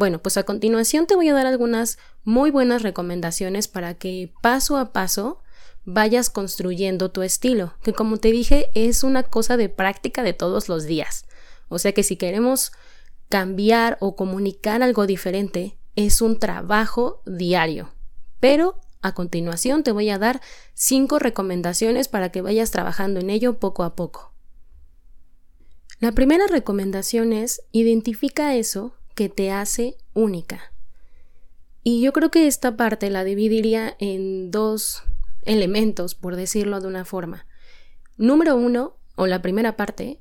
Bueno, 0.00 0.18
pues 0.22 0.38
a 0.38 0.44
continuación 0.44 1.06
te 1.06 1.14
voy 1.14 1.28
a 1.28 1.34
dar 1.34 1.44
algunas 1.44 1.98
muy 2.24 2.50
buenas 2.50 2.80
recomendaciones 2.80 3.68
para 3.68 3.92
que 3.92 4.32
paso 4.40 4.78
a 4.78 4.94
paso 4.94 5.42
vayas 5.84 6.30
construyendo 6.30 7.10
tu 7.10 7.20
estilo, 7.20 7.74
que 7.82 7.92
como 7.92 8.16
te 8.16 8.32
dije 8.32 8.70
es 8.74 9.04
una 9.04 9.24
cosa 9.24 9.58
de 9.58 9.68
práctica 9.68 10.22
de 10.22 10.32
todos 10.32 10.70
los 10.70 10.84
días. 10.84 11.26
O 11.68 11.78
sea 11.78 11.92
que 11.92 12.02
si 12.02 12.16
queremos 12.16 12.72
cambiar 13.28 13.98
o 14.00 14.16
comunicar 14.16 14.82
algo 14.82 15.06
diferente, 15.06 15.76
es 15.96 16.22
un 16.22 16.38
trabajo 16.38 17.20
diario. 17.26 17.92
Pero 18.40 18.80
a 19.02 19.12
continuación 19.12 19.82
te 19.82 19.92
voy 19.92 20.08
a 20.08 20.16
dar 20.16 20.40
cinco 20.72 21.18
recomendaciones 21.18 22.08
para 22.08 22.32
que 22.32 22.40
vayas 22.40 22.70
trabajando 22.70 23.20
en 23.20 23.28
ello 23.28 23.58
poco 23.58 23.82
a 23.82 23.96
poco. 23.96 24.32
La 25.98 26.12
primera 26.12 26.46
recomendación 26.46 27.34
es 27.34 27.60
identifica 27.70 28.54
eso 28.54 28.94
que 29.14 29.28
te 29.28 29.50
hace 29.50 29.96
única. 30.14 30.72
Y 31.82 32.02
yo 32.02 32.12
creo 32.12 32.30
que 32.30 32.46
esta 32.46 32.76
parte 32.76 33.10
la 33.10 33.24
dividiría 33.24 33.96
en 33.98 34.50
dos 34.50 35.02
elementos, 35.42 36.14
por 36.14 36.36
decirlo 36.36 36.80
de 36.80 36.88
una 36.88 37.04
forma. 37.04 37.46
Número 38.16 38.56
uno, 38.56 38.96
o 39.16 39.26
la 39.26 39.40
primera 39.42 39.76
parte, 39.76 40.20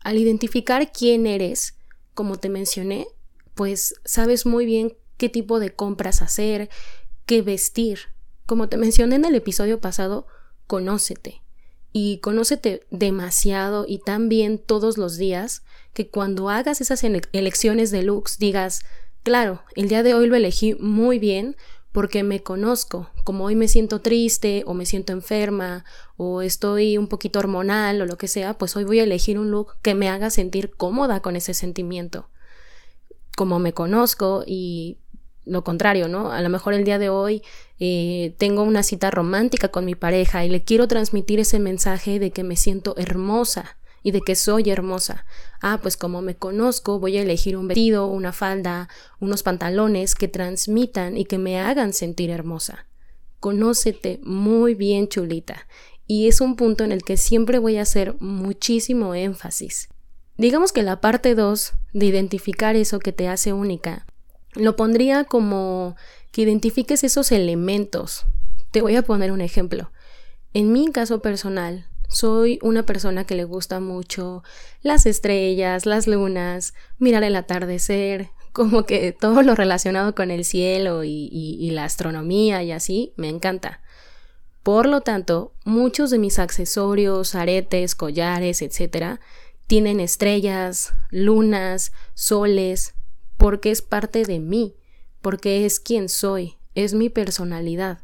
al 0.00 0.18
identificar 0.18 0.92
quién 0.92 1.26
eres, 1.26 1.78
como 2.14 2.36
te 2.36 2.48
mencioné, 2.48 3.06
pues 3.54 3.94
sabes 4.04 4.44
muy 4.44 4.66
bien 4.66 4.96
qué 5.16 5.28
tipo 5.28 5.58
de 5.60 5.74
compras 5.74 6.20
hacer, 6.20 6.68
qué 7.24 7.42
vestir. 7.42 8.00
Como 8.44 8.68
te 8.68 8.76
mencioné 8.76 9.16
en 9.16 9.24
el 9.24 9.34
episodio 9.34 9.80
pasado, 9.80 10.26
conócete 10.66 11.45
y 11.92 12.18
conócete 12.18 12.86
demasiado 12.90 13.84
y 13.88 13.98
tan 13.98 14.28
bien 14.28 14.58
todos 14.58 14.98
los 14.98 15.16
días 15.16 15.62
que 15.92 16.08
cuando 16.08 16.50
hagas 16.50 16.80
esas 16.80 17.02
elecciones 17.04 17.90
de 17.90 18.02
looks 18.02 18.38
digas, 18.38 18.82
claro, 19.22 19.62
el 19.74 19.88
día 19.88 20.02
de 20.02 20.14
hoy 20.14 20.26
lo 20.26 20.36
elegí 20.36 20.74
muy 20.74 21.18
bien 21.18 21.56
porque 21.92 22.22
me 22.22 22.42
conozco, 22.42 23.08
como 23.24 23.46
hoy 23.46 23.56
me 23.56 23.68
siento 23.68 24.02
triste 24.02 24.62
o 24.66 24.74
me 24.74 24.84
siento 24.84 25.14
enferma 25.14 25.86
o 26.18 26.42
estoy 26.42 26.98
un 26.98 27.08
poquito 27.08 27.38
hormonal 27.38 28.02
o 28.02 28.04
lo 28.04 28.18
que 28.18 28.28
sea, 28.28 28.58
pues 28.58 28.76
hoy 28.76 28.84
voy 28.84 29.00
a 29.00 29.04
elegir 29.04 29.38
un 29.38 29.50
look 29.50 29.76
que 29.80 29.94
me 29.94 30.10
haga 30.10 30.28
sentir 30.28 30.72
cómoda 30.76 31.20
con 31.20 31.36
ese 31.36 31.54
sentimiento. 31.54 32.28
Como 33.34 33.58
me 33.58 33.72
conozco 33.72 34.44
y 34.46 34.98
lo 35.46 35.64
contrario, 35.64 36.08
¿no? 36.08 36.32
A 36.32 36.42
lo 36.42 36.48
mejor 36.50 36.74
el 36.74 36.84
día 36.84 36.98
de 36.98 37.08
hoy 37.08 37.42
eh, 37.78 38.34
tengo 38.36 38.62
una 38.62 38.82
cita 38.82 39.10
romántica 39.10 39.68
con 39.68 39.84
mi 39.84 39.94
pareja 39.94 40.44
y 40.44 40.48
le 40.48 40.64
quiero 40.64 40.88
transmitir 40.88 41.40
ese 41.40 41.58
mensaje 41.58 42.18
de 42.18 42.32
que 42.32 42.42
me 42.42 42.56
siento 42.56 42.94
hermosa 42.98 43.78
y 44.02 44.10
de 44.10 44.20
que 44.20 44.34
soy 44.34 44.70
hermosa. 44.70 45.24
Ah, 45.60 45.78
pues 45.80 45.96
como 45.96 46.20
me 46.20 46.36
conozco, 46.36 46.98
voy 46.98 47.16
a 47.16 47.22
elegir 47.22 47.56
un 47.56 47.68
vestido, 47.68 48.08
una 48.08 48.32
falda, 48.32 48.88
unos 49.20 49.42
pantalones 49.42 50.14
que 50.14 50.28
transmitan 50.28 51.16
y 51.16 51.24
que 51.24 51.38
me 51.38 51.58
hagan 51.58 51.92
sentir 51.92 52.30
hermosa. 52.30 52.86
Conócete 53.40 54.20
muy 54.22 54.74
bien, 54.74 55.08
chulita. 55.08 55.66
Y 56.08 56.28
es 56.28 56.40
un 56.40 56.56
punto 56.56 56.84
en 56.84 56.92
el 56.92 57.02
que 57.02 57.16
siempre 57.16 57.58
voy 57.58 57.78
a 57.78 57.82
hacer 57.82 58.16
muchísimo 58.20 59.14
énfasis. 59.14 59.88
Digamos 60.36 60.72
que 60.72 60.82
la 60.82 61.00
parte 61.00 61.34
2 61.34 61.72
de 61.92 62.06
identificar 62.06 62.76
eso 62.76 62.98
que 62.98 63.12
te 63.12 63.28
hace 63.28 63.52
única 63.52 64.06
lo 64.56 64.76
pondría 64.76 65.24
como 65.24 65.96
que 66.32 66.42
identifiques 66.42 67.04
esos 67.04 67.32
elementos. 67.32 68.26
Te 68.70 68.82
voy 68.82 68.96
a 68.96 69.02
poner 69.02 69.32
un 69.32 69.40
ejemplo. 69.40 69.90
En 70.52 70.72
mi 70.72 70.90
caso 70.90 71.20
personal, 71.20 71.86
soy 72.08 72.58
una 72.62 72.84
persona 72.84 73.24
que 73.24 73.34
le 73.34 73.44
gusta 73.44 73.80
mucho 73.80 74.42
las 74.82 75.06
estrellas, 75.06 75.86
las 75.86 76.06
lunas, 76.06 76.74
mirar 76.98 77.24
el 77.24 77.36
atardecer, 77.36 78.30
como 78.52 78.84
que 78.86 79.12
todo 79.12 79.42
lo 79.42 79.54
relacionado 79.54 80.14
con 80.14 80.30
el 80.30 80.44
cielo 80.44 81.04
y, 81.04 81.70
la 81.72 81.84
astronomía 81.84 82.62
y 82.62 82.72
así, 82.72 83.12
me 83.16 83.28
encanta. 83.28 83.82
Por 84.62 84.86
lo 84.86 85.02
tanto, 85.02 85.52
muchos 85.64 86.10
de 86.10 86.18
mis 86.18 86.38
accesorios, 86.38 87.34
aretes, 87.34 87.94
collares, 87.94 88.62
etcétera, 88.62 89.20
tienen 89.66 90.00
estrellas, 90.00 90.92
lunas, 91.10 91.92
soles, 92.14 92.95
porque 93.46 93.70
es 93.70 93.80
parte 93.80 94.24
de 94.24 94.40
mí, 94.40 94.74
porque 95.20 95.66
es 95.66 95.78
quien 95.78 96.08
soy, 96.08 96.56
es 96.74 96.94
mi 96.94 97.10
personalidad. 97.10 98.00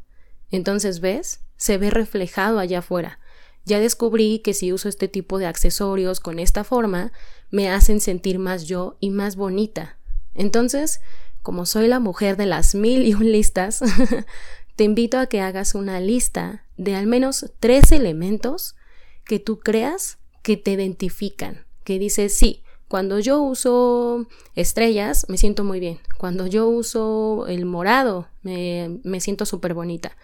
Entonces, 0.52 1.00
¿ves? 1.00 1.40
Se 1.56 1.78
ve 1.78 1.90
reflejado 1.90 2.60
allá 2.60 2.78
afuera. 2.78 3.18
Ya 3.64 3.80
descubrí 3.80 4.38
que 4.38 4.54
si 4.54 4.72
uso 4.72 4.88
este 4.88 5.08
tipo 5.08 5.40
de 5.40 5.46
accesorios 5.46 6.20
con 6.20 6.38
esta 6.38 6.62
forma, 6.62 7.10
me 7.50 7.68
hacen 7.68 8.00
sentir 8.00 8.38
más 8.38 8.66
yo 8.66 8.98
y 9.00 9.10
más 9.10 9.34
bonita. 9.34 9.98
Entonces, 10.32 11.00
como 11.42 11.66
soy 11.66 11.88
la 11.88 11.98
mujer 11.98 12.36
de 12.36 12.46
las 12.46 12.76
mil 12.76 13.04
y 13.04 13.14
un 13.14 13.32
listas, 13.32 13.82
te 14.76 14.84
invito 14.84 15.18
a 15.18 15.26
que 15.26 15.40
hagas 15.40 15.74
una 15.74 15.98
lista 15.98 16.66
de 16.76 16.94
al 16.94 17.08
menos 17.08 17.52
tres 17.58 17.90
elementos 17.90 18.76
que 19.24 19.40
tú 19.40 19.58
creas 19.58 20.18
que 20.44 20.56
te 20.56 20.70
identifican, 20.70 21.66
que 21.82 21.98
dices, 21.98 22.32
sí, 22.32 22.61
cuando 22.92 23.18
yo 23.18 23.40
uso 23.40 24.26
estrellas, 24.54 25.24
me 25.30 25.38
siento 25.38 25.64
muy 25.64 25.80
bien. 25.80 25.98
Cuando 26.18 26.46
yo 26.46 26.68
uso 26.68 27.46
el 27.48 27.64
morado, 27.64 28.28
me, 28.42 29.00
siento 29.18 29.46
súper 29.46 29.72
bonita. 29.72 30.14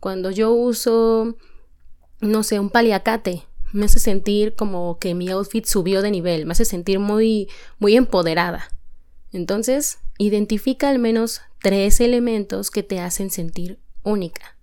Cuando 0.00 0.30
yo 0.30 0.52
uso, 0.52 1.38
no 2.20 2.42
sé, 2.42 2.60
un 2.60 2.68
paliacate, 2.68 3.44
me 3.72 3.86
hace 3.86 4.00
sentir 4.00 4.54
como 4.54 4.98
que 4.98 5.14
mi 5.14 5.30
outfit 5.30 5.64
subió 5.64 6.02
de 6.02 6.10
nivel, 6.10 6.44
me 6.44 6.52
hace 6.52 6.66
sentir 6.66 6.98
muy, 6.98 7.48
muy 7.78 7.96
empoderada. 7.96 8.68
Entonces, 9.32 10.00
identifica 10.18 10.90
al 10.90 10.98
menos 10.98 11.40
tres 11.62 12.02
elementos 12.02 12.70
que 12.70 12.82
te 12.82 13.00
hacen 13.00 13.30
sentir 13.30 13.78
única. 14.02 14.58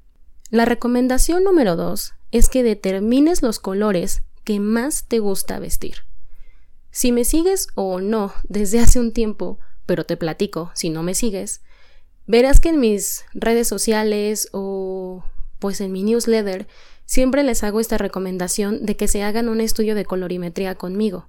La 0.52 0.66
recomendación 0.66 1.44
número 1.44 1.76
dos 1.76 2.14
es 2.30 2.50
que 2.50 2.62
determines 2.62 3.42
los 3.42 3.58
colores 3.58 4.22
que 4.44 4.60
más 4.60 5.08
te 5.08 5.18
gusta 5.18 5.58
vestir. 5.58 6.07
Si 6.98 7.12
me 7.12 7.26
sigues 7.26 7.68
o 7.76 8.02
no 8.02 8.34
desde 8.50 8.80
hace 8.80 9.00
un 9.00 9.14
tiempo, 9.14 9.60
pero 9.86 10.08
te 10.08 10.18
platico 10.18 10.72
si 10.74 10.90
no 10.90 11.04
me 11.04 11.14
sigues, 11.14 11.62
verás 12.26 12.60
que 12.60 12.70
en 12.70 12.80
mis 12.80 13.24
redes 13.36 13.68
sociales 13.68 14.50
o 14.52 15.24
pues 15.60 15.80
en 15.80 15.92
mi 15.92 16.02
newsletter 16.02 16.66
siempre 17.06 17.44
les 17.44 17.64
hago 17.64 17.80
esta 17.80 18.00
recomendación 18.00 18.84
de 18.84 18.96
que 18.96 19.08
se 19.08 19.22
hagan 19.22 19.48
un 19.48 19.62
estudio 19.62 19.94
de 19.94 20.06
colorimetría 20.06 20.74
conmigo. 20.74 21.28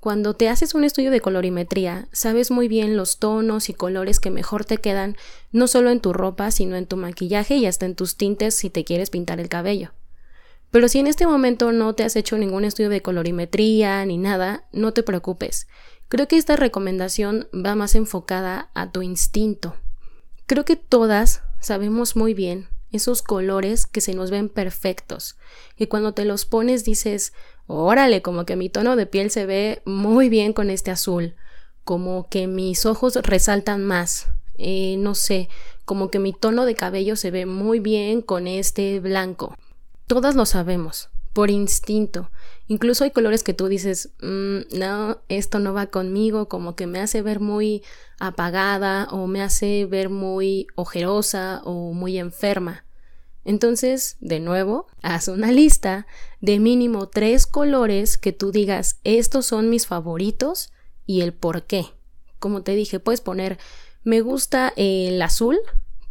Cuando 0.00 0.32
te 0.32 0.48
haces 0.48 0.74
un 0.74 0.82
estudio 0.82 1.10
de 1.10 1.20
colorimetría, 1.20 2.08
sabes 2.12 2.50
muy 2.50 2.66
bien 2.66 2.96
los 2.96 3.18
tonos 3.18 3.68
y 3.68 3.74
colores 3.74 4.18
que 4.18 4.30
mejor 4.30 4.64
te 4.64 4.78
quedan, 4.78 5.18
no 5.50 5.66
solo 5.66 5.90
en 5.90 6.00
tu 6.00 6.14
ropa, 6.14 6.50
sino 6.50 6.74
en 6.74 6.86
tu 6.86 6.96
maquillaje 6.96 7.56
y 7.56 7.66
hasta 7.66 7.84
en 7.84 7.96
tus 7.96 8.16
tintes 8.16 8.54
si 8.54 8.70
te 8.70 8.82
quieres 8.82 9.10
pintar 9.10 9.40
el 9.40 9.50
cabello. 9.50 9.90
Pero 10.72 10.88
si 10.88 10.98
en 10.98 11.06
este 11.06 11.26
momento 11.26 11.70
no 11.70 11.94
te 11.94 12.02
has 12.02 12.16
hecho 12.16 12.38
ningún 12.38 12.64
estudio 12.64 12.88
de 12.88 13.02
colorimetría 13.02 14.04
ni 14.06 14.16
nada, 14.16 14.64
no 14.72 14.92
te 14.92 15.02
preocupes. 15.02 15.68
Creo 16.08 16.26
que 16.26 16.38
esta 16.38 16.56
recomendación 16.56 17.46
va 17.54 17.74
más 17.74 17.94
enfocada 17.94 18.70
a 18.74 18.90
tu 18.90 19.02
instinto. 19.02 19.76
Creo 20.46 20.64
que 20.64 20.76
todas 20.76 21.42
sabemos 21.60 22.16
muy 22.16 22.32
bien 22.32 22.68
esos 22.90 23.20
colores 23.20 23.86
que 23.86 24.00
se 24.00 24.14
nos 24.14 24.30
ven 24.30 24.48
perfectos, 24.48 25.36
y 25.76 25.86
cuando 25.86 26.12
te 26.12 26.24
los 26.24 26.44
pones 26.44 26.84
dices, 26.84 27.32
órale, 27.66 28.20
como 28.22 28.44
que 28.44 28.56
mi 28.56 28.68
tono 28.68 28.96
de 28.96 29.06
piel 29.06 29.30
se 29.30 29.46
ve 29.46 29.82
muy 29.84 30.28
bien 30.28 30.52
con 30.52 30.68
este 30.70 30.90
azul, 30.90 31.34
como 31.84 32.28
que 32.28 32.46
mis 32.46 32.84
ojos 32.84 33.16
resaltan 33.16 33.84
más, 33.84 34.28
eh, 34.58 34.96
no 34.98 35.14
sé, 35.14 35.48
como 35.84 36.10
que 36.10 36.18
mi 36.18 36.32
tono 36.32 36.64
de 36.64 36.74
cabello 36.74 37.16
se 37.16 37.30
ve 37.30 37.46
muy 37.46 37.80
bien 37.80 38.20
con 38.20 38.46
este 38.46 39.00
blanco. 39.00 39.56
Todas 40.12 40.34
lo 40.34 40.44
sabemos, 40.44 41.08
por 41.32 41.50
instinto. 41.50 42.30
Incluso 42.66 43.02
hay 43.02 43.12
colores 43.12 43.42
que 43.42 43.54
tú 43.54 43.68
dices, 43.68 44.10
mm, 44.20 44.78
no, 44.78 45.22
esto 45.30 45.58
no 45.58 45.72
va 45.72 45.86
conmigo, 45.86 46.50
como 46.50 46.76
que 46.76 46.86
me 46.86 47.00
hace 47.00 47.22
ver 47.22 47.40
muy 47.40 47.82
apagada 48.20 49.08
o 49.10 49.26
me 49.26 49.40
hace 49.40 49.86
ver 49.86 50.10
muy 50.10 50.66
ojerosa 50.74 51.62
o 51.64 51.94
muy 51.94 52.18
enferma. 52.18 52.84
Entonces, 53.46 54.18
de 54.20 54.38
nuevo, 54.38 54.86
haz 55.00 55.28
una 55.28 55.50
lista 55.50 56.06
de 56.42 56.58
mínimo 56.58 57.08
tres 57.08 57.46
colores 57.46 58.18
que 58.18 58.34
tú 58.34 58.52
digas, 58.52 59.00
estos 59.04 59.46
son 59.46 59.70
mis 59.70 59.86
favoritos 59.86 60.74
y 61.06 61.22
el 61.22 61.32
por 61.32 61.62
qué. 61.62 61.86
Como 62.38 62.62
te 62.62 62.74
dije, 62.74 63.00
puedes 63.00 63.22
poner, 63.22 63.56
me 64.04 64.20
gusta 64.20 64.74
el 64.76 65.22
azul 65.22 65.58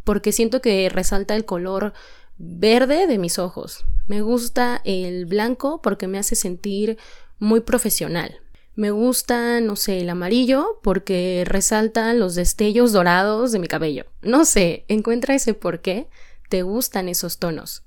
porque 0.02 0.32
siento 0.32 0.60
que 0.60 0.88
resalta 0.88 1.36
el 1.36 1.44
color 1.44 1.92
verde 2.38 3.06
de 3.06 3.18
mis 3.18 3.38
ojos. 3.38 3.84
Me 4.06 4.20
gusta 4.22 4.80
el 4.84 5.26
blanco 5.26 5.80
porque 5.82 6.08
me 6.08 6.18
hace 6.18 6.34
sentir 6.34 6.98
muy 7.38 7.60
profesional. 7.60 8.40
Me 8.74 8.90
gusta, 8.90 9.60
no 9.60 9.76
sé, 9.76 10.00
el 10.00 10.08
amarillo 10.08 10.80
porque 10.82 11.44
resalta 11.46 12.14
los 12.14 12.34
destellos 12.34 12.92
dorados 12.92 13.52
de 13.52 13.58
mi 13.58 13.68
cabello. 13.68 14.06
No 14.22 14.44
sé, 14.44 14.84
encuentra 14.88 15.34
ese 15.34 15.52
por 15.52 15.80
qué 15.80 16.08
te 16.48 16.62
gustan 16.62 17.08
esos 17.08 17.38
tonos. 17.38 17.82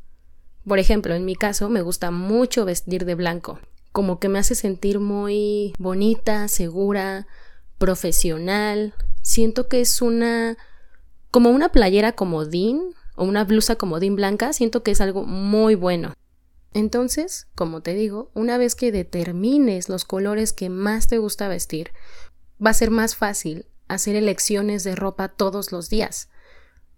Por 0.68 0.80
ejemplo, 0.80 1.16
en 1.16 1.26
mi 1.26 1.36
caso 1.36 1.70
me 1.70 1.82
gusta 1.82 2.12
mucho 2.12 2.66
vestir 2.66 3.06
de 3.06 3.16
blanco, 3.16 3.60
como 3.92 4.20
que 4.20 4.30
me 4.30 4.40
hace 4.40 4.56
sentir 4.56 5.00
muy 5.00 5.74
bonita, 5.78 6.48
segura, 6.48 7.28
profesional. 7.78 8.94
Siento 9.22 9.68
que 9.68 9.82
es 9.82 10.02
una 10.02 10.58
como 11.32 11.50
una 11.50 11.70
playera 11.70 12.14
comodín 12.14 12.96
o 13.16 13.24
una 13.24 13.44
blusa 13.44 13.76
comodín 13.76 14.16
blanca, 14.16 14.54
siento 14.54 14.84
que 14.84 14.92
es 14.92 15.02
algo 15.02 15.26
muy 15.26 15.76
bueno. 15.76 16.14
Entonces, 16.74 17.48
como 17.56 17.82
te 17.82 17.94
digo, 17.94 18.32
una 18.34 18.58
vez 18.58 18.76
que 18.76 18.92
determines 18.92 19.88
los 19.88 20.04
colores 20.04 20.52
que 20.52 20.70
más 20.70 21.08
te 21.08 21.18
gusta 21.18 21.48
vestir, 21.48 21.92
va 22.64 22.72
a 22.72 22.74
ser 22.74 22.92
más 22.92 23.16
fácil 23.16 23.66
hacer 23.88 24.16
elecciones 24.16 24.84
de 24.84 24.96
ropa 24.96 25.30
todos 25.30 25.72
los 25.72 25.90
días. 25.90 26.30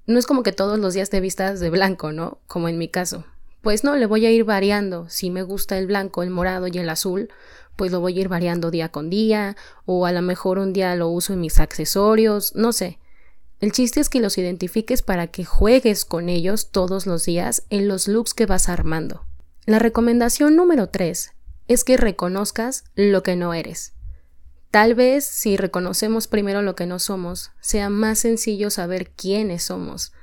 No 0.05 0.17
es 0.17 0.25
como 0.25 0.41
que 0.41 0.51
todos 0.51 0.79
los 0.79 0.93
días 0.93 1.09
te 1.09 1.19
vistas 1.19 1.59
de 1.59 1.69
blanco, 1.69 2.11
¿no? 2.11 2.39
Como 2.47 2.69
en 2.69 2.77
mi 2.77 2.87
caso. 2.87 3.25
Pues 3.61 3.83
no, 3.83 3.95
le 3.95 4.05
voy 4.05 4.25
a 4.25 4.31
ir 4.31 4.45
variando. 4.45 5.09
Si 5.09 5.29
me 5.29 5.43
gusta 5.43 5.77
el 5.77 5.87
blanco, 5.87 6.23
el 6.23 6.29
morado 6.29 6.67
y 6.67 6.77
el 6.77 6.89
azul, 6.89 7.29
pues 7.75 7.91
lo 7.91 7.99
voy 7.99 8.17
a 8.17 8.21
ir 8.21 8.29
variando 8.29 8.71
día 8.71 8.89
con 8.89 9.09
día, 9.09 9.55
o 9.85 10.05
a 10.05 10.11
lo 10.11 10.21
mejor 10.21 10.59
un 10.59 10.73
día 10.73 10.95
lo 10.95 11.09
uso 11.09 11.33
en 11.33 11.41
mis 11.41 11.59
accesorios, 11.59 12.55
no 12.55 12.71
sé. 12.71 12.99
El 13.59 13.71
chiste 13.71 13.99
es 13.99 14.09
que 14.09 14.19
los 14.19 14.37
identifiques 14.37 15.01
para 15.01 15.27
que 15.27 15.43
juegues 15.43 16.05
con 16.05 16.29
ellos 16.29 16.69
todos 16.69 17.07
los 17.07 17.25
días 17.25 17.63
en 17.69 17.87
los 17.87 18.07
looks 18.07 18.33
que 18.33 18.45
vas 18.45 18.69
armando. 18.69 19.25
La 19.65 19.79
recomendación 19.79 20.55
número 20.55 20.89
3 20.89 21.31
es 21.67 21.83
que 21.83 21.97
reconozcas 21.97 22.83
lo 22.95 23.23
que 23.23 23.35
no 23.35 23.53
eres. 23.53 23.93
Tal 24.69 24.95
vez 24.95 25.25
si 25.25 25.57
reconocemos 25.57 26.27
primero 26.27 26.61
lo 26.61 26.75
que 26.75 26.85
no 26.85 26.99
somos, 26.99 27.51
sea 27.59 27.89
más 27.89 28.19
sencillo 28.19 28.69
saber 28.69 29.11
quiénes 29.11 29.63
somos. 29.63 30.13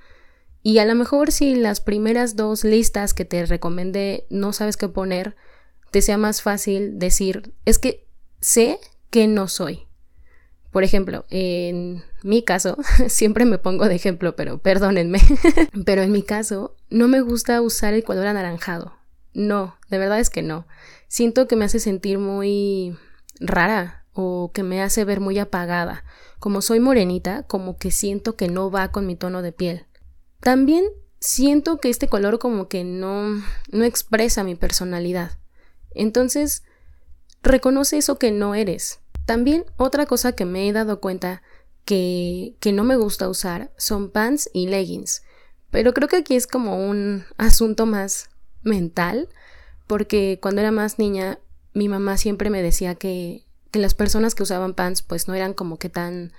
Y 0.63 0.79
a 0.79 0.85
lo 0.85 0.95
mejor 0.95 1.33
si 1.33 1.57
las 1.57 1.81
primeras 1.81 2.37
dos 2.37 2.63
listas 2.63 3.15
que 3.15 3.25
te 3.25 3.45
recomendé 3.47 4.27
no 4.31 4.53
sabes 4.53 4.77
qué 4.77 4.89
poner, 4.89 5.37
te 5.91 6.03
sea 6.03 6.19
más 6.19 6.41
fácil 6.41 6.99
decir, 6.99 7.55
es 7.65 7.79
que 7.79 8.07
sé 8.41 8.79
que 9.11 9.27
no 9.27 9.49
soy. 9.49 9.87
Por 10.75 10.83
ejemplo, 10.83 11.25
en 11.31 12.03
mi 12.25 12.43
caso, 12.43 12.77
siempre 13.07 13.45
me 13.45 13.59
pongo 13.59 13.87
de 13.87 13.95
ejemplo, 13.95 14.35
pero 14.35 14.59
perdónenme, 14.59 15.21
pero 15.87 16.03
en 16.03 16.11
mi 16.11 16.25
caso 16.25 16.75
no 16.91 17.07
me 17.07 17.21
gusta 17.21 17.63
usar 17.63 17.95
el 17.95 18.03
color 18.03 18.27
anaranjado. 18.27 18.93
No, 19.35 19.77
de 19.89 19.99
verdad 19.99 20.19
es 20.19 20.31
que 20.31 20.43
no. 20.43 20.67
Siento 21.07 21.47
que 21.47 21.55
me 21.55 21.65
hace 21.65 21.79
sentir 21.79 22.19
muy 22.19 22.99
rara 23.39 24.05
o 24.15 24.51
que 24.53 24.65
me 24.65 24.83
hace 24.83 25.05
ver 25.05 25.21
muy 25.21 25.39
apagada. 25.39 26.03
Como 26.41 26.61
soy 26.61 26.81
morenita, 26.81 27.45
como 27.45 27.79
que 27.79 27.93
siento 27.93 28.35
que 28.35 28.49
no 28.49 28.69
va 28.69 28.91
con 28.91 29.07
mi 29.07 29.15
tono 29.15 29.43
de 29.43 29.53
piel. 29.53 29.87
También 30.41 30.87
siento 31.21 31.79
que 31.79 31.89
este 31.89 32.09
color 32.09 32.41
como 32.41 32.67
que 32.67 32.83
no 32.83 33.29
no 33.71 33.85
expresa 33.85 34.43
mi 34.43 34.57
personalidad. 34.57 35.39
Entonces, 35.93 36.65
reconoce 37.45 37.97
eso 37.97 38.19
que 38.19 38.33
no 38.33 38.57
eres. 38.57 39.04
También 39.27 39.65
otra 39.77 40.07
cosa 40.07 40.33
que 40.33 40.45
me 40.45 40.69
he 40.69 40.73
dado 40.73 41.01
cuenta 41.01 41.43
que, 41.85 42.57
no 42.73 42.85
me 42.85 42.97
gusta 42.97 43.29
usar 43.29 43.73
son 43.77 44.11
pants 44.11 44.51
y 44.53 44.67
leggings. 44.69 45.23
Pero 45.71 45.93
creo 45.93 46.09
que 46.09 46.17
aquí 46.17 46.37
es 46.37 46.47
como 46.47 46.89
un 46.89 47.25
asunto 47.37 47.87
más 47.87 48.31
mental, 48.63 49.29
porque 49.87 50.39
cuando 50.41 50.61
era 50.61 50.71
más 50.71 50.99
niña 50.99 51.39
mi 51.75 51.89
mamá 51.89 52.17
siempre 52.17 52.51
me 52.51 52.63
decía 52.63 52.95
que, 52.95 53.45
que 53.73 53.81
las 53.81 53.95
personas 53.95 54.35
que 54.35 54.45
usaban 54.45 54.75
pants 54.75 55.03
pues 55.03 55.27
no 55.27 55.35
eran 55.35 55.55
como 55.55 55.79
que 55.79 55.89
tan, 55.89 56.33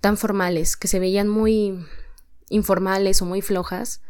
tan 0.00 0.16
formales, 0.16 0.76
que 0.76 0.88
se 0.88 0.98
veían 0.98 1.28
muy 1.28 1.86
informales 2.48 3.22
o 3.22 3.26
muy 3.26 3.42
flojas. 3.42 4.02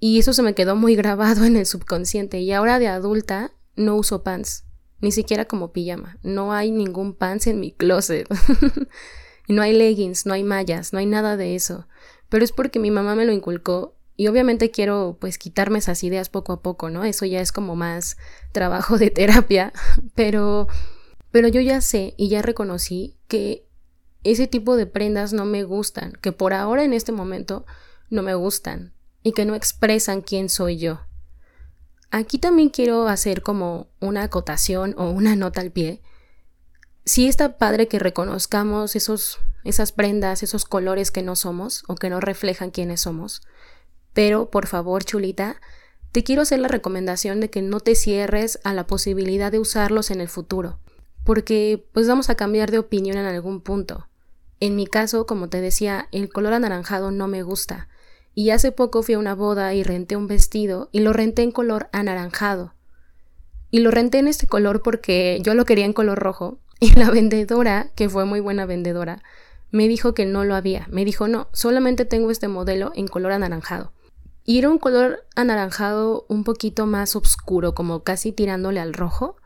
Y 0.00 0.18
eso 0.18 0.34
se 0.34 0.42
me 0.42 0.54
quedó 0.54 0.76
muy 0.76 0.96
grabado 0.96 1.44
en 1.44 1.56
el 1.56 1.66
subconsciente. 1.66 2.40
Y 2.40 2.52
ahora 2.52 2.78
de 2.78 2.88
adulta 2.88 3.52
no 3.76 3.96
uso 3.96 4.22
pants 4.22 4.64
ni 5.04 5.12
siquiera 5.12 5.44
como 5.44 5.70
pijama. 5.70 6.18
No 6.22 6.54
hay 6.54 6.70
ningún 6.70 7.12
pants 7.12 7.46
en 7.46 7.60
mi 7.60 7.72
closet. 7.72 8.26
no 9.48 9.60
hay 9.60 9.74
leggings, 9.74 10.24
no 10.24 10.32
hay 10.32 10.42
mallas, 10.42 10.94
no 10.94 10.98
hay 10.98 11.04
nada 11.04 11.36
de 11.36 11.54
eso. 11.54 11.86
Pero 12.30 12.42
es 12.42 12.52
porque 12.52 12.78
mi 12.78 12.90
mamá 12.90 13.14
me 13.14 13.26
lo 13.26 13.32
inculcó 13.32 13.96
y 14.16 14.28
obviamente 14.28 14.70
quiero 14.70 15.18
pues 15.20 15.36
quitarme 15.36 15.78
esas 15.78 16.02
ideas 16.04 16.30
poco 16.30 16.54
a 16.54 16.62
poco, 16.62 16.88
¿no? 16.88 17.04
Eso 17.04 17.26
ya 17.26 17.42
es 17.42 17.52
como 17.52 17.76
más 17.76 18.16
trabajo 18.52 18.96
de 18.96 19.10
terapia, 19.10 19.74
pero 20.14 20.68
pero 21.30 21.48
yo 21.48 21.60
ya 21.60 21.82
sé 21.82 22.14
y 22.16 22.30
ya 22.30 22.40
reconocí 22.40 23.18
que 23.28 23.68
ese 24.22 24.46
tipo 24.46 24.74
de 24.74 24.86
prendas 24.86 25.34
no 25.34 25.44
me 25.44 25.64
gustan, 25.64 26.14
que 26.22 26.32
por 26.32 26.54
ahora 26.54 26.82
en 26.82 26.94
este 26.94 27.12
momento 27.12 27.66
no 28.08 28.22
me 28.22 28.34
gustan 28.34 28.94
y 29.22 29.32
que 29.32 29.44
no 29.44 29.54
expresan 29.54 30.22
quién 30.22 30.48
soy 30.48 30.78
yo. 30.78 31.00
Aquí 32.16 32.38
también 32.38 32.68
quiero 32.68 33.08
hacer 33.08 33.42
como 33.42 33.88
una 33.98 34.22
acotación 34.22 34.94
o 34.96 35.10
una 35.10 35.34
nota 35.34 35.60
al 35.60 35.72
pie. 35.72 36.00
Sí 37.04 37.26
está 37.26 37.58
padre 37.58 37.88
que 37.88 37.98
reconozcamos 37.98 38.94
esos, 38.94 39.40
esas 39.64 39.90
prendas, 39.90 40.44
esos 40.44 40.64
colores 40.64 41.10
que 41.10 41.24
no 41.24 41.34
somos 41.34 41.82
o 41.88 41.96
que 41.96 42.10
no 42.10 42.20
reflejan 42.20 42.70
quiénes 42.70 43.00
somos. 43.00 43.42
Pero, 44.12 44.48
por 44.48 44.68
favor, 44.68 45.02
chulita, 45.02 45.60
te 46.12 46.22
quiero 46.22 46.42
hacer 46.42 46.60
la 46.60 46.68
recomendación 46.68 47.40
de 47.40 47.50
que 47.50 47.62
no 47.62 47.80
te 47.80 47.96
cierres 47.96 48.60
a 48.62 48.74
la 48.74 48.86
posibilidad 48.86 49.50
de 49.50 49.58
usarlos 49.58 50.12
en 50.12 50.20
el 50.20 50.28
futuro, 50.28 50.78
porque 51.24 51.84
pues 51.92 52.06
vamos 52.06 52.30
a 52.30 52.36
cambiar 52.36 52.70
de 52.70 52.78
opinión 52.78 53.16
en 53.16 53.26
algún 53.26 53.60
punto. 53.60 54.06
En 54.60 54.76
mi 54.76 54.86
caso, 54.86 55.26
como 55.26 55.48
te 55.48 55.60
decía, 55.60 56.06
el 56.12 56.28
color 56.28 56.52
anaranjado 56.52 57.10
no 57.10 57.26
me 57.26 57.42
gusta, 57.42 57.88
y 58.34 58.50
hace 58.50 58.72
poco 58.72 59.02
fui 59.02 59.14
a 59.14 59.18
una 59.18 59.34
boda 59.34 59.74
y 59.74 59.82
renté 59.82 60.16
un 60.16 60.26
vestido 60.26 60.88
y 60.92 61.00
lo 61.00 61.12
renté 61.12 61.42
en 61.42 61.52
color 61.52 61.88
anaranjado. 61.92 62.74
Y 63.70 63.80
lo 63.80 63.90
renté 63.90 64.18
en 64.18 64.28
este 64.28 64.46
color 64.46 64.82
porque 64.82 65.38
yo 65.42 65.54
lo 65.54 65.64
quería 65.64 65.84
en 65.84 65.92
color 65.92 66.18
rojo 66.18 66.58
y 66.80 66.92
la 66.98 67.10
vendedora, 67.10 67.90
que 67.94 68.08
fue 68.08 68.24
muy 68.24 68.40
buena 68.40 68.66
vendedora, 68.66 69.22
me 69.70 69.88
dijo 69.88 70.14
que 70.14 70.26
no 70.26 70.44
lo 70.44 70.54
había. 70.54 70.86
Me 70.90 71.04
dijo, 71.04 71.28
no, 71.28 71.48
solamente 71.52 72.04
tengo 72.04 72.30
este 72.30 72.48
modelo 72.48 72.92
en 72.94 73.08
color 73.08 73.32
anaranjado. 73.32 73.92
Y 74.44 74.58
era 74.58 74.68
un 74.68 74.78
color 74.78 75.24
anaranjado 75.34 76.26
un 76.28 76.44
poquito 76.44 76.86
más 76.86 77.16
oscuro, 77.16 77.74
como 77.74 78.02
casi 78.02 78.30
tirándole 78.30 78.78
al 78.78 78.92
rojo. 78.92 79.36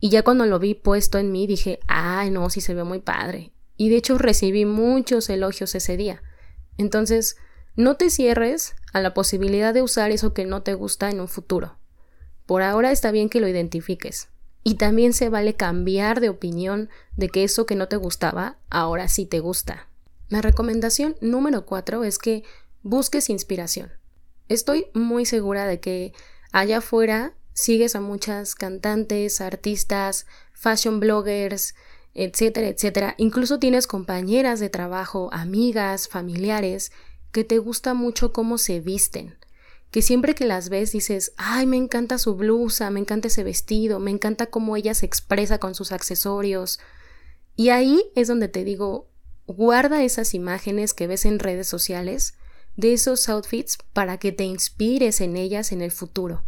Y 0.00 0.08
ya 0.08 0.22
cuando 0.22 0.46
lo 0.46 0.58
vi 0.58 0.74
puesto 0.74 1.18
en 1.18 1.30
mí 1.30 1.46
dije, 1.46 1.78
ay, 1.86 2.30
no, 2.30 2.48
sí 2.48 2.60
se 2.60 2.74
ve 2.74 2.84
muy 2.84 3.00
padre. 3.00 3.52
Y 3.76 3.90
de 3.90 3.96
hecho 3.96 4.18
recibí 4.18 4.64
muchos 4.64 5.28
elogios 5.28 5.74
ese 5.74 5.96
día. 5.96 6.22
Entonces, 6.78 7.36
no 7.76 7.96
te 7.96 8.10
cierres 8.10 8.74
a 8.92 9.00
la 9.00 9.14
posibilidad 9.14 9.72
de 9.72 9.82
usar 9.82 10.10
eso 10.10 10.34
que 10.34 10.44
no 10.44 10.62
te 10.62 10.74
gusta 10.74 11.10
en 11.10 11.20
un 11.20 11.28
futuro. 11.28 11.76
Por 12.46 12.62
ahora 12.62 12.90
está 12.90 13.10
bien 13.10 13.28
que 13.28 13.40
lo 13.40 13.48
identifiques. 13.48 14.28
Y 14.62 14.74
también 14.74 15.12
se 15.14 15.30
vale 15.30 15.54
cambiar 15.54 16.20
de 16.20 16.28
opinión 16.28 16.90
de 17.16 17.28
que 17.28 17.44
eso 17.44 17.64
que 17.64 17.76
no 17.76 17.88
te 17.88 17.96
gustaba 17.96 18.58
ahora 18.68 19.08
sí 19.08 19.24
te 19.24 19.40
gusta. 19.40 19.88
La 20.28 20.42
recomendación 20.42 21.16
número 21.20 21.64
cuatro 21.64 22.04
es 22.04 22.18
que 22.18 22.44
busques 22.82 23.30
inspiración. 23.30 23.90
Estoy 24.48 24.86
muy 24.92 25.24
segura 25.24 25.66
de 25.66 25.80
que 25.80 26.12
allá 26.52 26.78
afuera 26.78 27.34
sigues 27.52 27.94
a 27.96 28.00
muchas 28.00 28.54
cantantes, 28.54 29.40
artistas, 29.40 30.26
fashion 30.52 31.00
bloggers, 31.00 31.74
etcétera, 32.14 32.68
etcétera. 32.68 33.14
Incluso 33.16 33.58
tienes 33.58 33.86
compañeras 33.86 34.60
de 34.60 34.68
trabajo, 34.68 35.30
amigas, 35.32 36.08
familiares, 36.08 36.92
que 37.32 37.44
te 37.44 37.58
gusta 37.58 37.94
mucho 37.94 38.32
cómo 38.32 38.58
se 38.58 38.80
visten, 38.80 39.36
que 39.90 40.02
siempre 40.02 40.34
que 40.34 40.44
las 40.44 40.68
ves 40.68 40.92
dices, 40.92 41.32
ay, 41.36 41.66
me 41.66 41.76
encanta 41.76 42.18
su 42.18 42.36
blusa, 42.36 42.90
me 42.90 43.00
encanta 43.00 43.28
ese 43.28 43.44
vestido, 43.44 43.98
me 43.98 44.10
encanta 44.10 44.46
cómo 44.46 44.76
ella 44.76 44.94
se 44.94 45.06
expresa 45.06 45.58
con 45.58 45.74
sus 45.74 45.92
accesorios. 45.92 46.78
Y 47.56 47.70
ahí 47.70 48.02
es 48.14 48.28
donde 48.28 48.48
te 48.48 48.64
digo, 48.64 49.08
guarda 49.46 50.04
esas 50.04 50.34
imágenes 50.34 50.94
que 50.94 51.06
ves 51.06 51.24
en 51.24 51.38
redes 51.40 51.66
sociales 51.66 52.34
de 52.76 52.92
esos 52.92 53.28
outfits 53.28 53.78
para 53.92 54.18
que 54.18 54.32
te 54.32 54.44
inspires 54.44 55.20
en 55.20 55.36
ellas 55.36 55.72
en 55.72 55.82
el 55.82 55.90
futuro. 55.90 56.42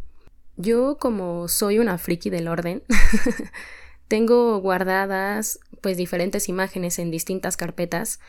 Yo 0.56 0.98
como 0.98 1.48
soy 1.48 1.78
una 1.78 1.98
friki 1.98 2.30
del 2.30 2.46
orden, 2.46 2.82
tengo 4.08 4.58
guardadas 4.60 5.58
pues 5.80 5.96
diferentes 5.96 6.48
imágenes 6.48 6.98
en 6.98 7.10
distintas 7.10 7.56
carpetas 7.56 8.20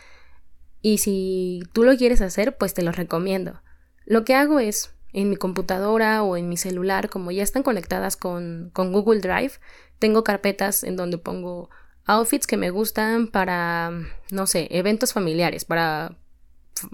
y 0.83 0.99
si 0.99 1.63
tú 1.73 1.83
lo 1.83 1.97
quieres 1.97 2.21
hacer 2.21 2.57
pues 2.57 2.75
te 2.75 2.83
lo 2.83 2.91
recomiendo. 2.91 3.63
Lo 4.05 4.23
que 4.25 4.35
hago 4.35 4.59
es 4.59 4.93
en 5.13 5.29
mi 5.29 5.37
computadora 5.37 6.21
o 6.23 6.37
en 6.37 6.49
mi 6.49 6.57
celular, 6.57 7.09
como 7.09 7.31
ya 7.31 7.41
están 7.41 7.63
conectadas 7.63 8.17
con, 8.17 8.69
con 8.73 8.91
Google 8.91 9.21
Drive, 9.21 9.53
tengo 9.97 10.23
carpetas 10.23 10.83
en 10.83 10.95
donde 10.97 11.17
pongo 11.17 11.69
outfits 12.05 12.47
que 12.47 12.57
me 12.57 12.69
gustan 12.69 13.27
para, 13.27 13.91
no 14.31 14.45
sé, 14.45 14.67
eventos 14.71 15.13
familiares, 15.13 15.63
para, 15.65 16.17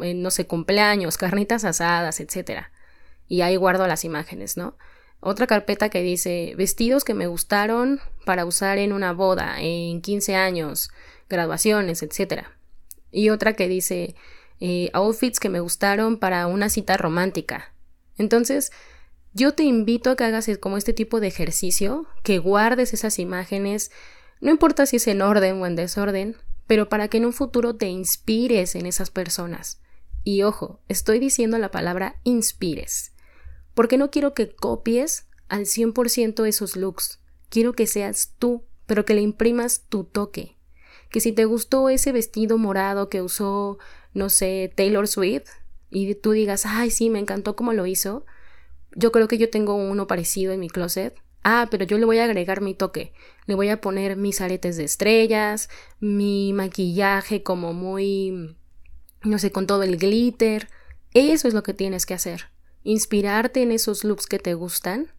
eh, 0.02 0.14
no 0.14 0.30
sé, 0.30 0.46
cumpleaños, 0.46 1.18
carnitas 1.18 1.66
asadas, 1.66 2.20
etc. 2.20 2.68
Y 3.28 3.42
ahí 3.42 3.56
guardo 3.56 3.88
las 3.88 4.06
imágenes, 4.06 4.56
¿no? 4.56 4.78
Otra 5.22 5.48
carpeta 5.48 5.90
que 5.90 6.02
dice 6.02 6.54
vestidos 6.58 7.04
que 7.04 7.14
me 7.16 7.28
gustaron 7.28 8.00
para 8.26 8.46
usar 8.46 8.78
en 8.78 8.94
una 8.94 9.14
boda, 9.14 9.60
en 9.60 10.02
15 10.02 10.36
años, 10.36 10.92
graduaciones, 11.28 12.04
etc. 12.04 12.46
Y 13.12 13.30
otra 13.30 13.54
que 13.54 13.68
dice 13.68 14.16
eh, 14.60 14.90
outfits 14.94 15.40
que 15.40 15.50
me 15.50 15.60
gustaron 15.60 16.18
para 16.18 16.48
una 16.48 16.70
cita 16.70 16.98
romántica. 16.98 17.74
Entonces, 18.18 18.72
yo 19.34 19.54
te 19.54 19.64
invito 19.64 20.12
a 20.12 20.16
que 20.16 20.24
hagas 20.24 20.50
como 20.60 20.78
este 20.78 20.94
tipo 20.94 21.20
de 21.20 21.28
ejercicio, 21.28 22.08
que 22.24 22.40
guardes 22.40 22.94
esas 22.94 23.20
imágenes, 23.20 23.92
no 24.42 24.52
importa 24.52 24.86
si 24.86 24.98
es 24.98 25.08
en 25.08 25.22
orden 25.22 25.62
o 25.62 25.66
en 25.66 25.76
desorden, 25.76 26.36
pero 26.68 26.90
para 26.90 27.08
que 27.08 27.18
en 27.18 27.26
un 27.26 27.34
futuro 27.34 27.76
te 27.76 27.88
inspires 27.88 28.76
en 28.76 28.86
esas 28.86 29.10
personas. 29.10 29.82
Y 30.24 30.44
ojo, 30.44 30.82
estoy 30.88 31.20
diciendo 31.20 31.58
la 31.58 31.72
palabra 31.72 32.16
inspires 32.24 33.14
porque 33.80 33.98
no 33.98 34.12
quiero 34.12 34.34
que 34.34 34.54
copies 34.54 35.30
al 35.48 35.62
100% 35.62 36.46
esos 36.46 36.76
looks. 36.76 37.22
Quiero 37.48 37.72
que 37.72 37.88
seas 37.88 38.36
tú, 38.38 38.66
pero 38.86 39.06
que 39.06 39.14
le 39.14 39.22
imprimas 39.22 39.86
tu 39.88 40.04
toque. 40.04 40.58
Que 41.10 41.20
si 41.20 41.32
te 41.32 41.46
gustó 41.46 41.90
ese 41.90 42.12
vestido 42.12 42.58
morado 42.58 43.10
que 43.10 43.22
usó, 43.22 43.80
no 44.14 44.30
sé, 44.30 44.72
Taylor 44.76 45.08
Swift, 45.08 45.50
y 45.90 46.14
tú 46.16 46.32
digas, 46.32 46.66
ay, 46.66 46.92
sí, 46.92 47.10
me 47.10 47.20
encantó 47.20 47.56
cómo 47.56 47.74
lo 47.74 47.86
hizo, 47.86 48.26
yo 48.96 49.12
creo 49.12 49.28
que 49.28 49.38
yo 49.38 49.50
tengo 49.50 49.76
uno 49.76 50.08
parecido 50.08 50.54
en 50.54 50.60
mi 50.60 50.70
closet. 50.70 51.16
Ah, 51.44 51.68
pero 51.72 51.86
yo 51.86 51.98
le 51.98 52.06
voy 52.06 52.18
a 52.18 52.26
agregar 52.26 52.62
mi 52.62 52.74
toque. 52.74 53.14
Le 53.46 53.56
voy 53.56 53.70
a 53.70 53.80
poner 53.80 54.18
mis 54.18 54.42
aretes 54.42 54.78
de 54.78 54.84
estrellas, 54.84 55.70
mi 56.00 56.54
maquillaje 56.54 57.44
como 57.44 57.74
muy, 57.74 58.58
no 59.24 59.40
sé, 59.40 59.52
con 59.52 59.66
todo 59.66 59.84
el 59.84 59.98
glitter. 59.98 60.68
Eso 61.14 61.48
es 61.48 61.54
lo 61.54 61.64
que 61.64 61.74
tienes 61.74 62.06
que 62.06 62.14
hacer 62.14 62.50
inspirarte 62.84 63.62
en 63.62 63.72
esos 63.72 64.04
looks 64.04 64.28
que 64.28 64.40
te 64.40 64.54
gustan, 64.54 65.12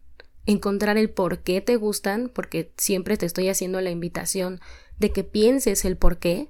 encontrar 0.45 0.97
el 0.97 1.09
por 1.09 1.39
qué 1.39 1.61
te 1.61 1.75
gustan, 1.75 2.29
porque 2.33 2.73
siempre 2.77 3.17
te 3.17 3.25
estoy 3.25 3.49
haciendo 3.49 3.81
la 3.81 3.91
invitación 3.91 4.59
de 5.01 5.11
que 5.11 5.23
pienses 5.23 5.83
el 5.83 5.97
por 5.97 6.19
qué 6.19 6.47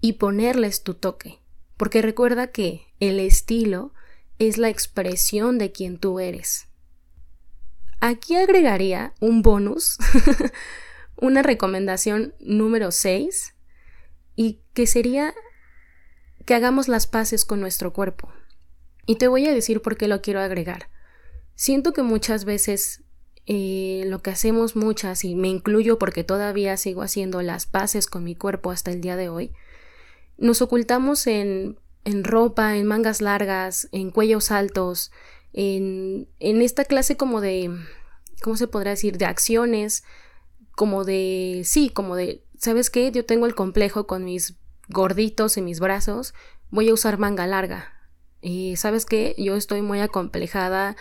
y 0.00 0.14
ponerles 0.14 0.82
tu 0.82 0.94
toque. 0.94 1.38
Porque 1.76 2.02
recuerda 2.02 2.48
que 2.48 2.88
el 2.98 3.20
estilo 3.20 3.94
es 4.38 4.58
la 4.58 4.68
expresión 4.68 5.58
de 5.58 5.70
quien 5.70 5.96
tú 5.96 6.18
eres. 6.18 6.66
Aquí 8.00 8.34
agregaría 8.34 9.14
un 9.20 9.42
bonus, 9.42 9.96
una 11.16 11.42
recomendación 11.42 12.34
número 12.40 12.90
6, 12.90 13.54
y 14.34 14.58
que 14.74 14.88
sería 14.88 15.32
que 16.44 16.54
hagamos 16.54 16.88
las 16.88 17.06
paces 17.06 17.44
con 17.44 17.60
nuestro 17.60 17.92
cuerpo. 17.92 18.32
Y 19.06 19.16
te 19.16 19.28
voy 19.28 19.46
a 19.46 19.54
decir 19.54 19.82
por 19.82 19.96
qué 19.96 20.08
lo 20.08 20.20
quiero 20.20 20.40
agregar. 20.40 20.88
Siento 21.54 21.92
que 21.92 22.02
muchas 22.02 22.44
veces 22.44 23.04
eh, 23.46 24.04
lo 24.06 24.20
que 24.20 24.30
hacemos 24.30 24.76
muchas, 24.76 25.24
y 25.24 25.34
me 25.34 25.48
incluyo 25.48 25.98
porque 25.98 26.24
todavía 26.24 26.76
sigo 26.76 27.02
haciendo 27.02 27.42
las 27.42 27.66
paces 27.66 28.06
con 28.06 28.24
mi 28.24 28.34
cuerpo 28.36 28.70
hasta 28.70 28.90
el 28.90 29.00
día 29.00 29.16
de 29.16 29.28
hoy, 29.28 29.52
nos 30.38 30.62
ocultamos 30.62 31.26
en, 31.26 31.78
en 32.04 32.24
ropa, 32.24 32.76
en 32.76 32.86
mangas 32.86 33.20
largas, 33.20 33.88
en 33.92 34.10
cuellos 34.10 34.50
altos, 34.50 35.10
en, 35.52 36.28
en 36.40 36.62
esta 36.62 36.84
clase 36.84 37.16
como 37.16 37.40
de, 37.40 37.70
¿cómo 38.42 38.56
se 38.56 38.68
podrá 38.68 38.90
decir?, 38.92 39.18
de 39.18 39.26
acciones, 39.26 40.04
como 40.74 41.04
de, 41.04 41.62
sí, 41.64 41.90
como 41.90 42.16
de, 42.16 42.44
¿sabes 42.58 42.90
qué? 42.90 43.10
Yo 43.12 43.24
tengo 43.24 43.46
el 43.46 43.54
complejo 43.54 44.06
con 44.06 44.24
mis 44.24 44.56
gorditos 44.88 45.56
en 45.56 45.64
mis 45.64 45.80
brazos, 45.80 46.34
voy 46.70 46.88
a 46.88 46.94
usar 46.94 47.18
manga 47.18 47.46
larga. 47.46 47.92
Y 48.40 48.76
sabes 48.76 49.06
que 49.06 49.36
yo 49.38 49.54
estoy 49.54 49.82
muy 49.82 50.00
acomplejada 50.00 50.96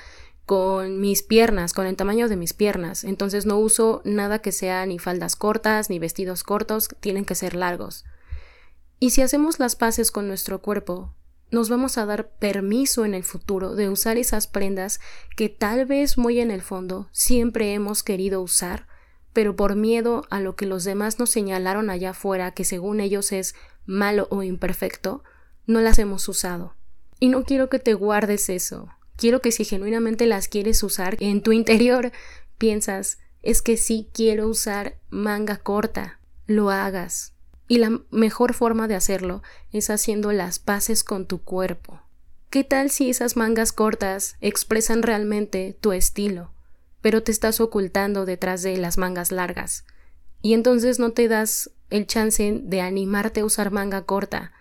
con 0.51 0.99
mis 0.99 1.23
piernas, 1.23 1.71
con 1.71 1.87
el 1.87 1.95
tamaño 1.95 2.27
de 2.27 2.35
mis 2.35 2.51
piernas. 2.51 3.05
Entonces 3.05 3.45
no 3.45 3.57
uso 3.57 4.01
nada 4.03 4.39
que 4.39 4.51
sea 4.51 4.85
ni 4.85 4.99
faldas 4.99 5.37
cortas, 5.37 5.89
ni 5.89 5.97
vestidos 5.97 6.43
cortos, 6.43 6.89
tienen 6.99 7.23
que 7.23 7.35
ser 7.35 7.55
largos. 7.55 8.03
Y 8.99 9.11
si 9.11 9.21
hacemos 9.21 9.59
las 9.59 9.77
paces 9.77 10.11
con 10.11 10.27
nuestro 10.27 10.61
cuerpo, 10.61 11.15
nos 11.51 11.69
vamos 11.69 11.97
a 11.97 12.05
dar 12.05 12.31
permiso 12.31 13.05
en 13.05 13.13
el 13.13 13.23
futuro 13.23 13.75
de 13.75 13.87
usar 13.87 14.17
esas 14.17 14.47
prendas 14.47 14.99
que 15.37 15.47
tal 15.47 15.85
vez 15.85 16.17
muy 16.17 16.41
en 16.41 16.51
el 16.51 16.61
fondo 16.61 17.07
siempre 17.13 17.73
hemos 17.73 18.03
querido 18.03 18.41
usar, 18.41 18.87
pero 19.31 19.55
por 19.55 19.77
miedo 19.77 20.25
a 20.29 20.41
lo 20.41 20.57
que 20.57 20.65
los 20.65 20.83
demás 20.83 21.17
nos 21.17 21.29
señalaron 21.29 21.89
allá 21.89 22.09
afuera 22.09 22.51
que 22.51 22.65
según 22.65 22.99
ellos 22.99 23.31
es 23.31 23.55
malo 23.85 24.27
o 24.29 24.43
imperfecto, 24.43 25.23
no 25.65 25.79
las 25.79 25.97
hemos 25.97 26.27
usado. 26.27 26.75
Y 27.21 27.29
no 27.29 27.45
quiero 27.45 27.69
que 27.69 27.79
te 27.79 27.93
guardes 27.93 28.49
eso. 28.49 28.89
Quiero 29.21 29.39
que 29.39 29.51
si 29.51 29.65
genuinamente 29.65 30.25
las 30.25 30.47
quieres 30.47 30.81
usar, 30.81 31.15
en 31.19 31.43
tu 31.43 31.51
interior 31.51 32.11
piensas, 32.57 33.19
es 33.43 33.61
que 33.61 33.77
sí 33.77 34.09
quiero 34.15 34.47
usar 34.47 34.97
manga 35.11 35.57
corta, 35.57 36.19
lo 36.47 36.71
hagas. 36.71 37.35
Y 37.67 37.77
la 37.77 38.01
mejor 38.09 38.55
forma 38.55 38.87
de 38.87 38.95
hacerlo 38.95 39.43
es 39.71 39.91
haciendo 39.91 40.31
las 40.31 40.57
paces 40.57 41.03
con 41.03 41.27
tu 41.27 41.43
cuerpo. 41.43 42.01
¿Qué 42.49 42.63
tal 42.63 42.89
si 42.89 43.11
esas 43.11 43.37
mangas 43.37 43.73
cortas 43.73 44.37
expresan 44.41 45.03
realmente 45.03 45.77
tu 45.79 45.91
estilo, 45.91 46.51
pero 47.01 47.21
te 47.21 47.31
estás 47.31 47.61
ocultando 47.61 48.25
detrás 48.25 48.63
de 48.63 48.75
las 48.77 48.97
mangas 48.97 49.31
largas? 49.31 49.85
Y 50.41 50.55
entonces 50.55 50.97
no 50.97 51.11
te 51.11 51.27
das 51.27 51.69
el 51.91 52.07
chance 52.07 52.59
de 52.63 52.81
animarte 52.81 53.41
a 53.41 53.45
usar 53.45 53.69
manga 53.69 54.01
corta, 54.01 54.51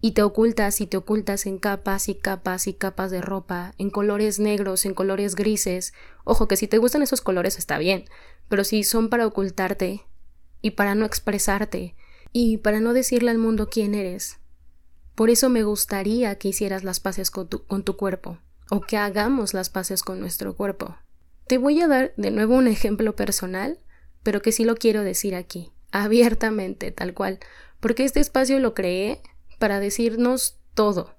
y 0.00 0.12
te 0.12 0.22
ocultas 0.22 0.80
y 0.80 0.86
te 0.86 0.96
ocultas 0.96 1.46
en 1.46 1.58
capas 1.58 2.08
y 2.08 2.14
capas 2.14 2.66
y 2.66 2.74
capas 2.74 3.10
de 3.10 3.20
ropa, 3.20 3.74
en 3.78 3.90
colores 3.90 4.38
negros, 4.38 4.84
en 4.84 4.94
colores 4.94 5.34
grises. 5.34 5.94
Ojo 6.24 6.48
que 6.48 6.56
si 6.56 6.68
te 6.68 6.78
gustan 6.78 7.02
esos 7.02 7.20
colores 7.20 7.58
está 7.58 7.78
bien, 7.78 8.04
pero 8.48 8.64
si 8.64 8.84
son 8.84 9.08
para 9.08 9.26
ocultarte 9.26 10.02
y 10.60 10.72
para 10.72 10.94
no 10.94 11.06
expresarte 11.06 11.94
y 12.32 12.58
para 12.58 12.80
no 12.80 12.92
decirle 12.92 13.30
al 13.30 13.38
mundo 13.38 13.68
quién 13.70 13.94
eres. 13.94 14.38
Por 15.14 15.30
eso 15.30 15.48
me 15.48 15.62
gustaría 15.62 16.36
que 16.36 16.48
hicieras 16.48 16.84
las 16.84 17.00
paces 17.00 17.30
con 17.30 17.48
tu, 17.48 17.64
con 17.64 17.82
tu 17.84 17.96
cuerpo, 17.96 18.38
o 18.70 18.82
que 18.82 18.98
hagamos 18.98 19.54
las 19.54 19.70
paces 19.70 20.02
con 20.02 20.20
nuestro 20.20 20.54
cuerpo. 20.54 20.96
Te 21.46 21.56
voy 21.56 21.80
a 21.80 21.88
dar 21.88 22.12
de 22.16 22.30
nuevo 22.30 22.54
un 22.56 22.66
ejemplo 22.66 23.16
personal, 23.16 23.78
pero 24.22 24.42
que 24.42 24.52
sí 24.52 24.64
lo 24.64 24.74
quiero 24.74 25.02
decir 25.02 25.34
aquí, 25.34 25.72
abiertamente, 25.90 26.90
tal 26.90 27.14
cual, 27.14 27.38
porque 27.80 28.04
este 28.04 28.20
espacio 28.20 28.58
lo 28.58 28.74
creé 28.74 29.22
para 29.58 29.80
decirnos 29.80 30.58
todo. 30.74 31.14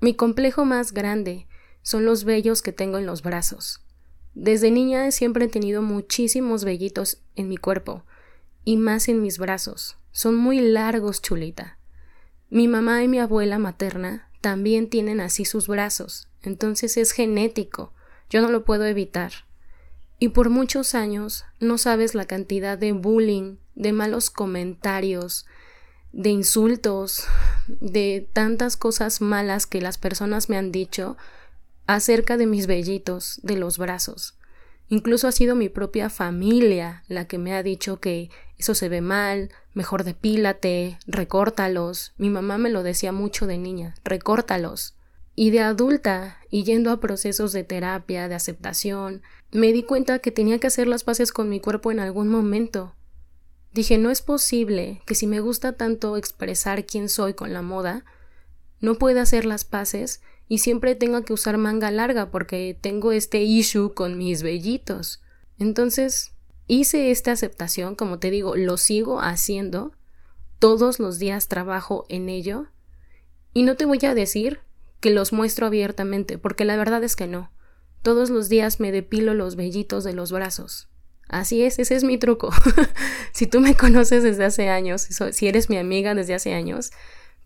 Mi 0.00 0.14
complejo 0.14 0.64
más 0.64 0.92
grande 0.92 1.46
son 1.82 2.04
los 2.04 2.24
vellos 2.24 2.62
que 2.62 2.72
tengo 2.72 2.98
en 2.98 3.06
los 3.06 3.22
brazos. 3.22 3.80
Desde 4.34 4.70
niña 4.70 5.10
siempre 5.10 5.44
he 5.44 5.48
tenido 5.48 5.82
muchísimos 5.82 6.64
vellitos 6.64 7.18
en 7.36 7.48
mi 7.48 7.56
cuerpo, 7.56 8.04
y 8.64 8.76
más 8.76 9.08
en 9.08 9.20
mis 9.20 9.38
brazos. 9.38 9.96
Son 10.12 10.36
muy 10.36 10.60
largos, 10.60 11.20
chulita. 11.20 11.78
Mi 12.48 12.68
mamá 12.68 13.02
y 13.02 13.08
mi 13.08 13.18
abuela 13.18 13.58
materna 13.58 14.28
también 14.40 14.88
tienen 14.88 15.20
así 15.20 15.44
sus 15.44 15.68
brazos, 15.68 16.28
entonces 16.42 16.96
es 16.96 17.12
genético, 17.12 17.92
yo 18.28 18.40
no 18.40 18.50
lo 18.50 18.64
puedo 18.64 18.84
evitar. 18.84 19.32
Y 20.18 20.28
por 20.28 20.50
muchos 20.50 20.94
años 20.94 21.44
no 21.60 21.78
sabes 21.78 22.14
la 22.14 22.26
cantidad 22.26 22.78
de 22.78 22.92
bullying, 22.92 23.56
de 23.74 23.92
malos 23.92 24.30
comentarios, 24.30 25.46
de 26.12 26.30
insultos, 26.30 27.24
de 27.66 28.28
tantas 28.32 28.76
cosas 28.76 29.20
malas 29.20 29.66
que 29.66 29.80
las 29.80 29.98
personas 29.98 30.48
me 30.48 30.56
han 30.56 30.72
dicho 30.72 31.16
acerca 31.86 32.36
de 32.36 32.46
mis 32.46 32.66
vellitos 32.66 33.40
de 33.42 33.56
los 33.56 33.78
brazos. 33.78 34.34
Incluso 34.88 35.26
ha 35.26 35.32
sido 35.32 35.54
mi 35.54 35.68
propia 35.68 36.10
familia 36.10 37.02
la 37.08 37.26
que 37.26 37.38
me 37.38 37.54
ha 37.54 37.62
dicho 37.62 37.98
que 37.98 38.30
eso 38.58 38.74
se 38.74 38.88
ve 38.88 39.00
mal, 39.00 39.50
mejor 39.72 40.04
depílate, 40.04 40.98
recórtalos. 41.06 42.12
Mi 42.18 42.28
mamá 42.28 42.58
me 42.58 42.70
lo 42.70 42.82
decía 42.82 43.10
mucho 43.10 43.46
de 43.46 43.58
niña, 43.58 43.94
recórtalos. 44.04 44.94
Y 45.34 45.50
de 45.50 45.60
adulta, 45.60 46.38
y 46.50 46.64
yendo 46.64 46.90
a 46.90 47.00
procesos 47.00 47.52
de 47.52 47.64
terapia, 47.64 48.28
de 48.28 48.34
aceptación, 48.34 49.22
me 49.50 49.72
di 49.72 49.82
cuenta 49.82 50.18
que 50.18 50.30
tenía 50.30 50.58
que 50.58 50.66
hacer 50.66 50.86
las 50.86 51.04
paces 51.04 51.32
con 51.32 51.48
mi 51.48 51.58
cuerpo 51.58 51.90
en 51.90 52.00
algún 52.00 52.28
momento. 52.28 52.94
Dije, 53.72 53.96
no 53.96 54.10
es 54.10 54.20
posible 54.20 55.02
que 55.06 55.14
si 55.14 55.26
me 55.26 55.40
gusta 55.40 55.72
tanto 55.72 56.16
expresar 56.16 56.84
quién 56.84 57.08
soy 57.08 57.34
con 57.34 57.52
la 57.52 57.62
moda, 57.62 58.04
no 58.80 58.96
pueda 58.96 59.22
hacer 59.22 59.46
las 59.46 59.64
paces 59.64 60.20
y 60.46 60.58
siempre 60.58 60.94
tenga 60.94 61.22
que 61.22 61.32
usar 61.32 61.56
manga 61.56 61.90
larga 61.90 62.30
porque 62.30 62.76
tengo 62.78 63.12
este 63.12 63.42
issue 63.42 63.94
con 63.94 64.18
mis 64.18 64.42
vellitos. 64.42 65.22
Entonces, 65.58 66.34
hice 66.66 67.10
esta 67.10 67.32
aceptación, 67.32 67.94
como 67.94 68.18
te 68.18 68.30
digo, 68.30 68.56
lo 68.56 68.76
sigo 68.76 69.20
haciendo, 69.20 69.92
todos 70.58 70.98
los 70.98 71.18
días 71.18 71.48
trabajo 71.48 72.04
en 72.08 72.28
ello, 72.28 72.66
y 73.54 73.62
no 73.62 73.76
te 73.76 73.84
voy 73.84 73.98
a 74.04 74.14
decir 74.14 74.60
que 75.00 75.10
los 75.10 75.32
muestro 75.32 75.66
abiertamente, 75.66 76.38
porque 76.38 76.64
la 76.64 76.76
verdad 76.76 77.02
es 77.04 77.16
que 77.16 77.26
no. 77.26 77.50
Todos 78.02 78.30
los 78.30 78.48
días 78.48 78.80
me 78.80 78.92
depilo 78.92 79.34
los 79.34 79.56
vellitos 79.56 80.04
de 80.04 80.12
los 80.12 80.32
brazos. 80.32 80.88
Así 81.32 81.62
es, 81.62 81.80
ese 81.80 81.96
es 81.96 82.04
mi 82.04 82.18
truco. 82.18 82.50
si 83.32 83.48
tú 83.48 83.60
me 83.60 83.74
conoces 83.74 84.22
desde 84.22 84.44
hace 84.44 84.68
años, 84.68 85.08
si 85.32 85.48
eres 85.48 85.68
mi 85.68 85.78
amiga 85.78 86.14
desde 86.14 86.34
hace 86.34 86.54
años, 86.54 86.92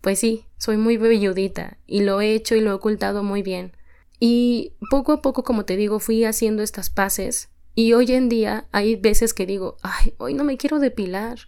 pues 0.01 0.19
sí, 0.19 0.45
soy 0.57 0.77
muy 0.77 0.97
velludita 0.97 1.77
y 1.87 2.01
lo 2.01 2.21
he 2.21 2.35
hecho 2.35 2.55
y 2.55 2.61
lo 2.61 2.71
he 2.71 2.73
ocultado 2.73 3.23
muy 3.23 3.41
bien. 3.41 3.75
Y 4.19 4.73
poco 4.91 5.13
a 5.13 5.21
poco, 5.21 5.43
como 5.43 5.65
te 5.65 5.75
digo, 5.75 5.99
fui 5.99 6.23
haciendo 6.25 6.61
estas 6.61 6.89
paces 6.89 7.49
y 7.73 7.93
hoy 7.93 8.11
en 8.11 8.29
día 8.29 8.67
hay 8.71 8.95
veces 8.95 9.33
que 9.33 9.45
digo, 9.45 9.77
ay, 9.81 10.13
hoy 10.17 10.35
no 10.35 10.43
me 10.43 10.57
quiero 10.57 10.79
depilar, 10.79 11.39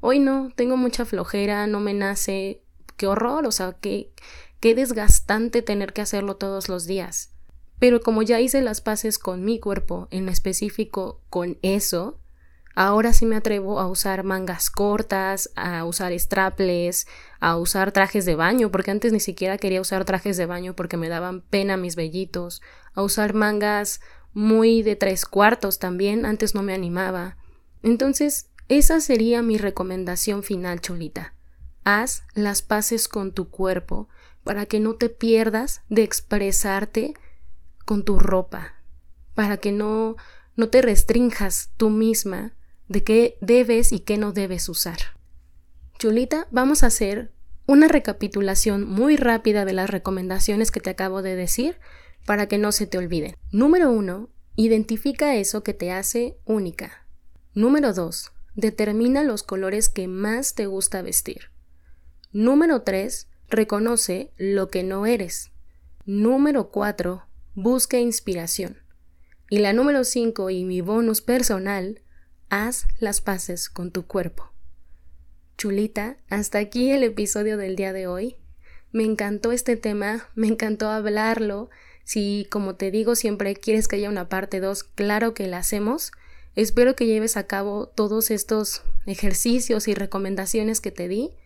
hoy 0.00 0.18
no, 0.18 0.50
tengo 0.56 0.76
mucha 0.76 1.04
flojera, 1.04 1.66
no 1.66 1.78
me 1.78 1.94
nace, 1.94 2.62
qué 2.96 3.06
horror, 3.06 3.46
o 3.46 3.52
sea, 3.52 3.76
qué, 3.80 4.12
Qué 4.62 4.76
desgastante 4.76 5.60
tener 5.60 5.92
que 5.92 6.02
hacerlo 6.02 6.36
todos 6.36 6.68
los 6.68 6.86
días. 6.86 7.31
Pero 7.82 8.00
como 8.00 8.22
ya 8.22 8.38
hice 8.40 8.62
las 8.62 8.80
paces 8.80 9.18
con 9.18 9.44
mi 9.44 9.58
cuerpo, 9.58 10.06
en 10.12 10.28
específico 10.28 11.20
con 11.28 11.58
eso, 11.62 12.20
ahora 12.76 13.12
sí 13.12 13.26
me 13.26 13.34
atrevo 13.34 13.80
a 13.80 13.88
usar 13.88 14.22
mangas 14.22 14.70
cortas, 14.70 15.50
a 15.56 15.84
usar 15.84 16.16
straples, 16.16 17.08
a 17.40 17.56
usar 17.56 17.90
trajes 17.90 18.24
de 18.24 18.36
baño, 18.36 18.70
porque 18.70 18.92
antes 18.92 19.12
ni 19.12 19.18
siquiera 19.18 19.58
quería 19.58 19.80
usar 19.80 20.04
trajes 20.04 20.36
de 20.36 20.46
baño 20.46 20.76
porque 20.76 20.96
me 20.96 21.08
daban 21.08 21.40
pena 21.40 21.76
mis 21.76 21.96
vellitos, 21.96 22.62
a 22.94 23.02
usar 23.02 23.34
mangas 23.34 24.00
muy 24.32 24.84
de 24.84 24.94
tres 24.94 25.24
cuartos 25.24 25.80
también, 25.80 26.24
antes 26.24 26.54
no 26.54 26.62
me 26.62 26.74
animaba. 26.74 27.36
Entonces, 27.82 28.48
esa 28.68 29.00
sería 29.00 29.42
mi 29.42 29.58
recomendación 29.58 30.44
final, 30.44 30.80
chulita. 30.80 31.34
Haz 31.82 32.22
las 32.34 32.62
paces 32.62 33.08
con 33.08 33.32
tu 33.32 33.50
cuerpo 33.50 34.08
para 34.44 34.66
que 34.66 34.78
no 34.78 34.94
te 34.94 35.08
pierdas 35.08 35.82
de 35.88 36.04
expresarte 36.04 37.14
con 37.84 38.04
tu 38.04 38.18
ropa, 38.18 38.82
para 39.34 39.56
que 39.56 39.72
no, 39.72 40.16
no 40.56 40.68
te 40.68 40.82
restrinjas 40.82 41.70
tú 41.76 41.90
misma 41.90 42.54
de 42.88 43.04
qué 43.04 43.38
debes 43.40 43.92
y 43.92 44.00
qué 44.00 44.18
no 44.18 44.32
debes 44.32 44.68
usar. 44.68 44.98
Chulita, 45.98 46.48
vamos 46.50 46.82
a 46.82 46.86
hacer 46.86 47.32
una 47.66 47.88
recapitulación 47.88 48.88
muy 48.88 49.16
rápida 49.16 49.64
de 49.64 49.72
las 49.72 49.90
recomendaciones 49.90 50.70
que 50.70 50.80
te 50.80 50.90
acabo 50.90 51.22
de 51.22 51.36
decir 51.36 51.78
para 52.26 52.46
que 52.46 52.58
no 52.58 52.72
se 52.72 52.86
te 52.86 52.98
olviden. 52.98 53.36
Número 53.50 53.90
uno, 53.90 54.30
identifica 54.56 55.36
eso 55.36 55.62
que 55.62 55.74
te 55.74 55.92
hace 55.92 56.38
única. 56.44 57.06
Número 57.54 57.92
dos, 57.92 58.32
determina 58.54 59.22
los 59.22 59.42
colores 59.42 59.88
que 59.88 60.08
más 60.08 60.54
te 60.54 60.66
gusta 60.66 61.02
vestir. 61.02 61.50
Número 62.32 62.82
tres, 62.82 63.28
Reconoce 63.52 64.32
lo 64.38 64.70
que 64.70 64.82
no 64.82 65.04
eres. 65.04 65.52
Número 66.06 66.70
4. 66.70 67.22
Busca 67.54 67.98
inspiración. 67.98 68.78
Y 69.50 69.58
la 69.58 69.74
número 69.74 70.04
5 70.04 70.48
y 70.48 70.64
mi 70.64 70.80
bonus 70.80 71.20
personal, 71.20 72.00
haz 72.48 72.86
las 72.98 73.20
paces 73.20 73.68
con 73.68 73.90
tu 73.90 74.06
cuerpo. 74.06 74.50
Chulita, 75.58 76.16
hasta 76.30 76.56
aquí 76.56 76.90
el 76.92 77.02
episodio 77.02 77.58
del 77.58 77.76
día 77.76 77.92
de 77.92 78.06
hoy. 78.06 78.36
Me 78.90 79.04
encantó 79.04 79.52
este 79.52 79.76
tema, 79.76 80.30
me 80.34 80.46
encantó 80.46 80.88
hablarlo. 80.88 81.68
Si, 82.04 82.46
como 82.50 82.76
te 82.76 82.90
digo, 82.90 83.16
siempre 83.16 83.54
quieres 83.54 83.86
que 83.86 83.96
haya 83.96 84.08
una 84.08 84.30
parte 84.30 84.58
2, 84.58 84.84
claro 84.84 85.34
que 85.34 85.46
la 85.46 85.58
hacemos. 85.58 86.12
Espero 86.54 86.96
que 86.96 87.04
lleves 87.04 87.36
a 87.36 87.46
cabo 87.46 87.86
todos 87.86 88.30
estos 88.30 88.82
ejercicios 89.04 89.88
y 89.88 89.94
recomendaciones 89.94 90.80
que 90.80 90.90
te 90.90 91.06
di 91.06 91.36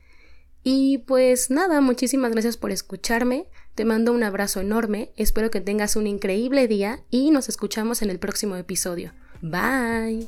y 0.69 0.99
pues 0.99 1.49
nada, 1.49 1.81
muchísimas 1.81 2.33
gracias 2.33 2.57
por 2.57 2.73
escucharme. 2.73 3.47
Te 3.77 3.85
mando 3.85 4.13
un 4.13 4.25
abrazo 4.25 4.61
enorme. 4.61 5.13
Espero 5.15 5.49
que 5.49 5.61
tengas 5.61 5.95
un 5.95 6.09
increíble 6.09 6.67
día 6.67 7.05
y 7.09 7.31
nos 7.31 7.49
escuchamos 7.49 8.03
en 8.03 8.11
el 8.11 8.19
próximo 8.19 8.57
episodio. 8.57 9.13
Bye. 9.43 10.27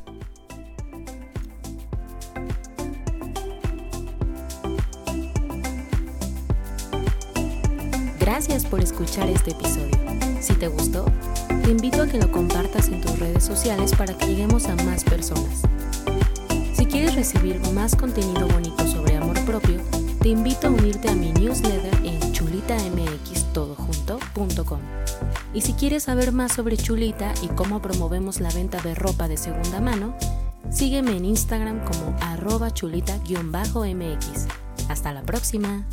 Gracias 8.21 8.65
por 8.65 8.79
escuchar 8.79 9.29
este 9.29 9.51
episodio. 9.51 9.99
Si 10.41 10.55
te 10.55 10.69
gustó, 10.69 11.07
te 11.65 11.73
invito 11.73 12.03
a 12.03 12.07
que 12.07 12.19
lo 12.19 12.31
compartas 12.31 12.87
en 12.91 13.01
tus 13.01 13.19
redes 13.19 13.43
sociales 13.43 13.91
para 13.99 14.17
que 14.17 14.27
lleguemos 14.29 14.67
a 14.67 14.77
más 14.85 15.03
personas. 15.03 15.63
Si 16.75 16.87
quieres 16.87 17.17
recibir 17.17 17.59
más 17.73 17.97
contenido 17.97 18.47
bonito 18.47 18.87
sobre 18.87 19.08
te 20.29 20.33
invito 20.33 20.67
a 20.67 20.71
unirte 20.71 21.09
a 21.09 21.15
mi 21.15 21.33
newsletter 21.33 22.05
en 22.05 22.21
chulitamxtodojunto.com. 22.35 24.81
Y 25.55 25.63
si 25.63 25.73
quieres 25.73 26.03
saber 26.03 26.33
más 26.33 26.53
sobre 26.53 26.77
Chulita 26.77 27.33
y 27.43 27.47
cómo 27.49 27.81
promovemos 27.81 28.39
la 28.39 28.51
venta 28.51 28.79
de 28.83 28.95
ropa 28.95 29.27
de 29.27 29.39
segunda 29.39 29.81
mano, 29.81 30.15
sígueme 30.71 31.17
en 31.17 31.25
Instagram 31.25 31.83
como 31.83 32.15
arroba 32.21 32.75
chulita-mx. 32.75 34.47
Hasta 34.91 35.15
la 35.15 35.23
próxima. 35.23 35.87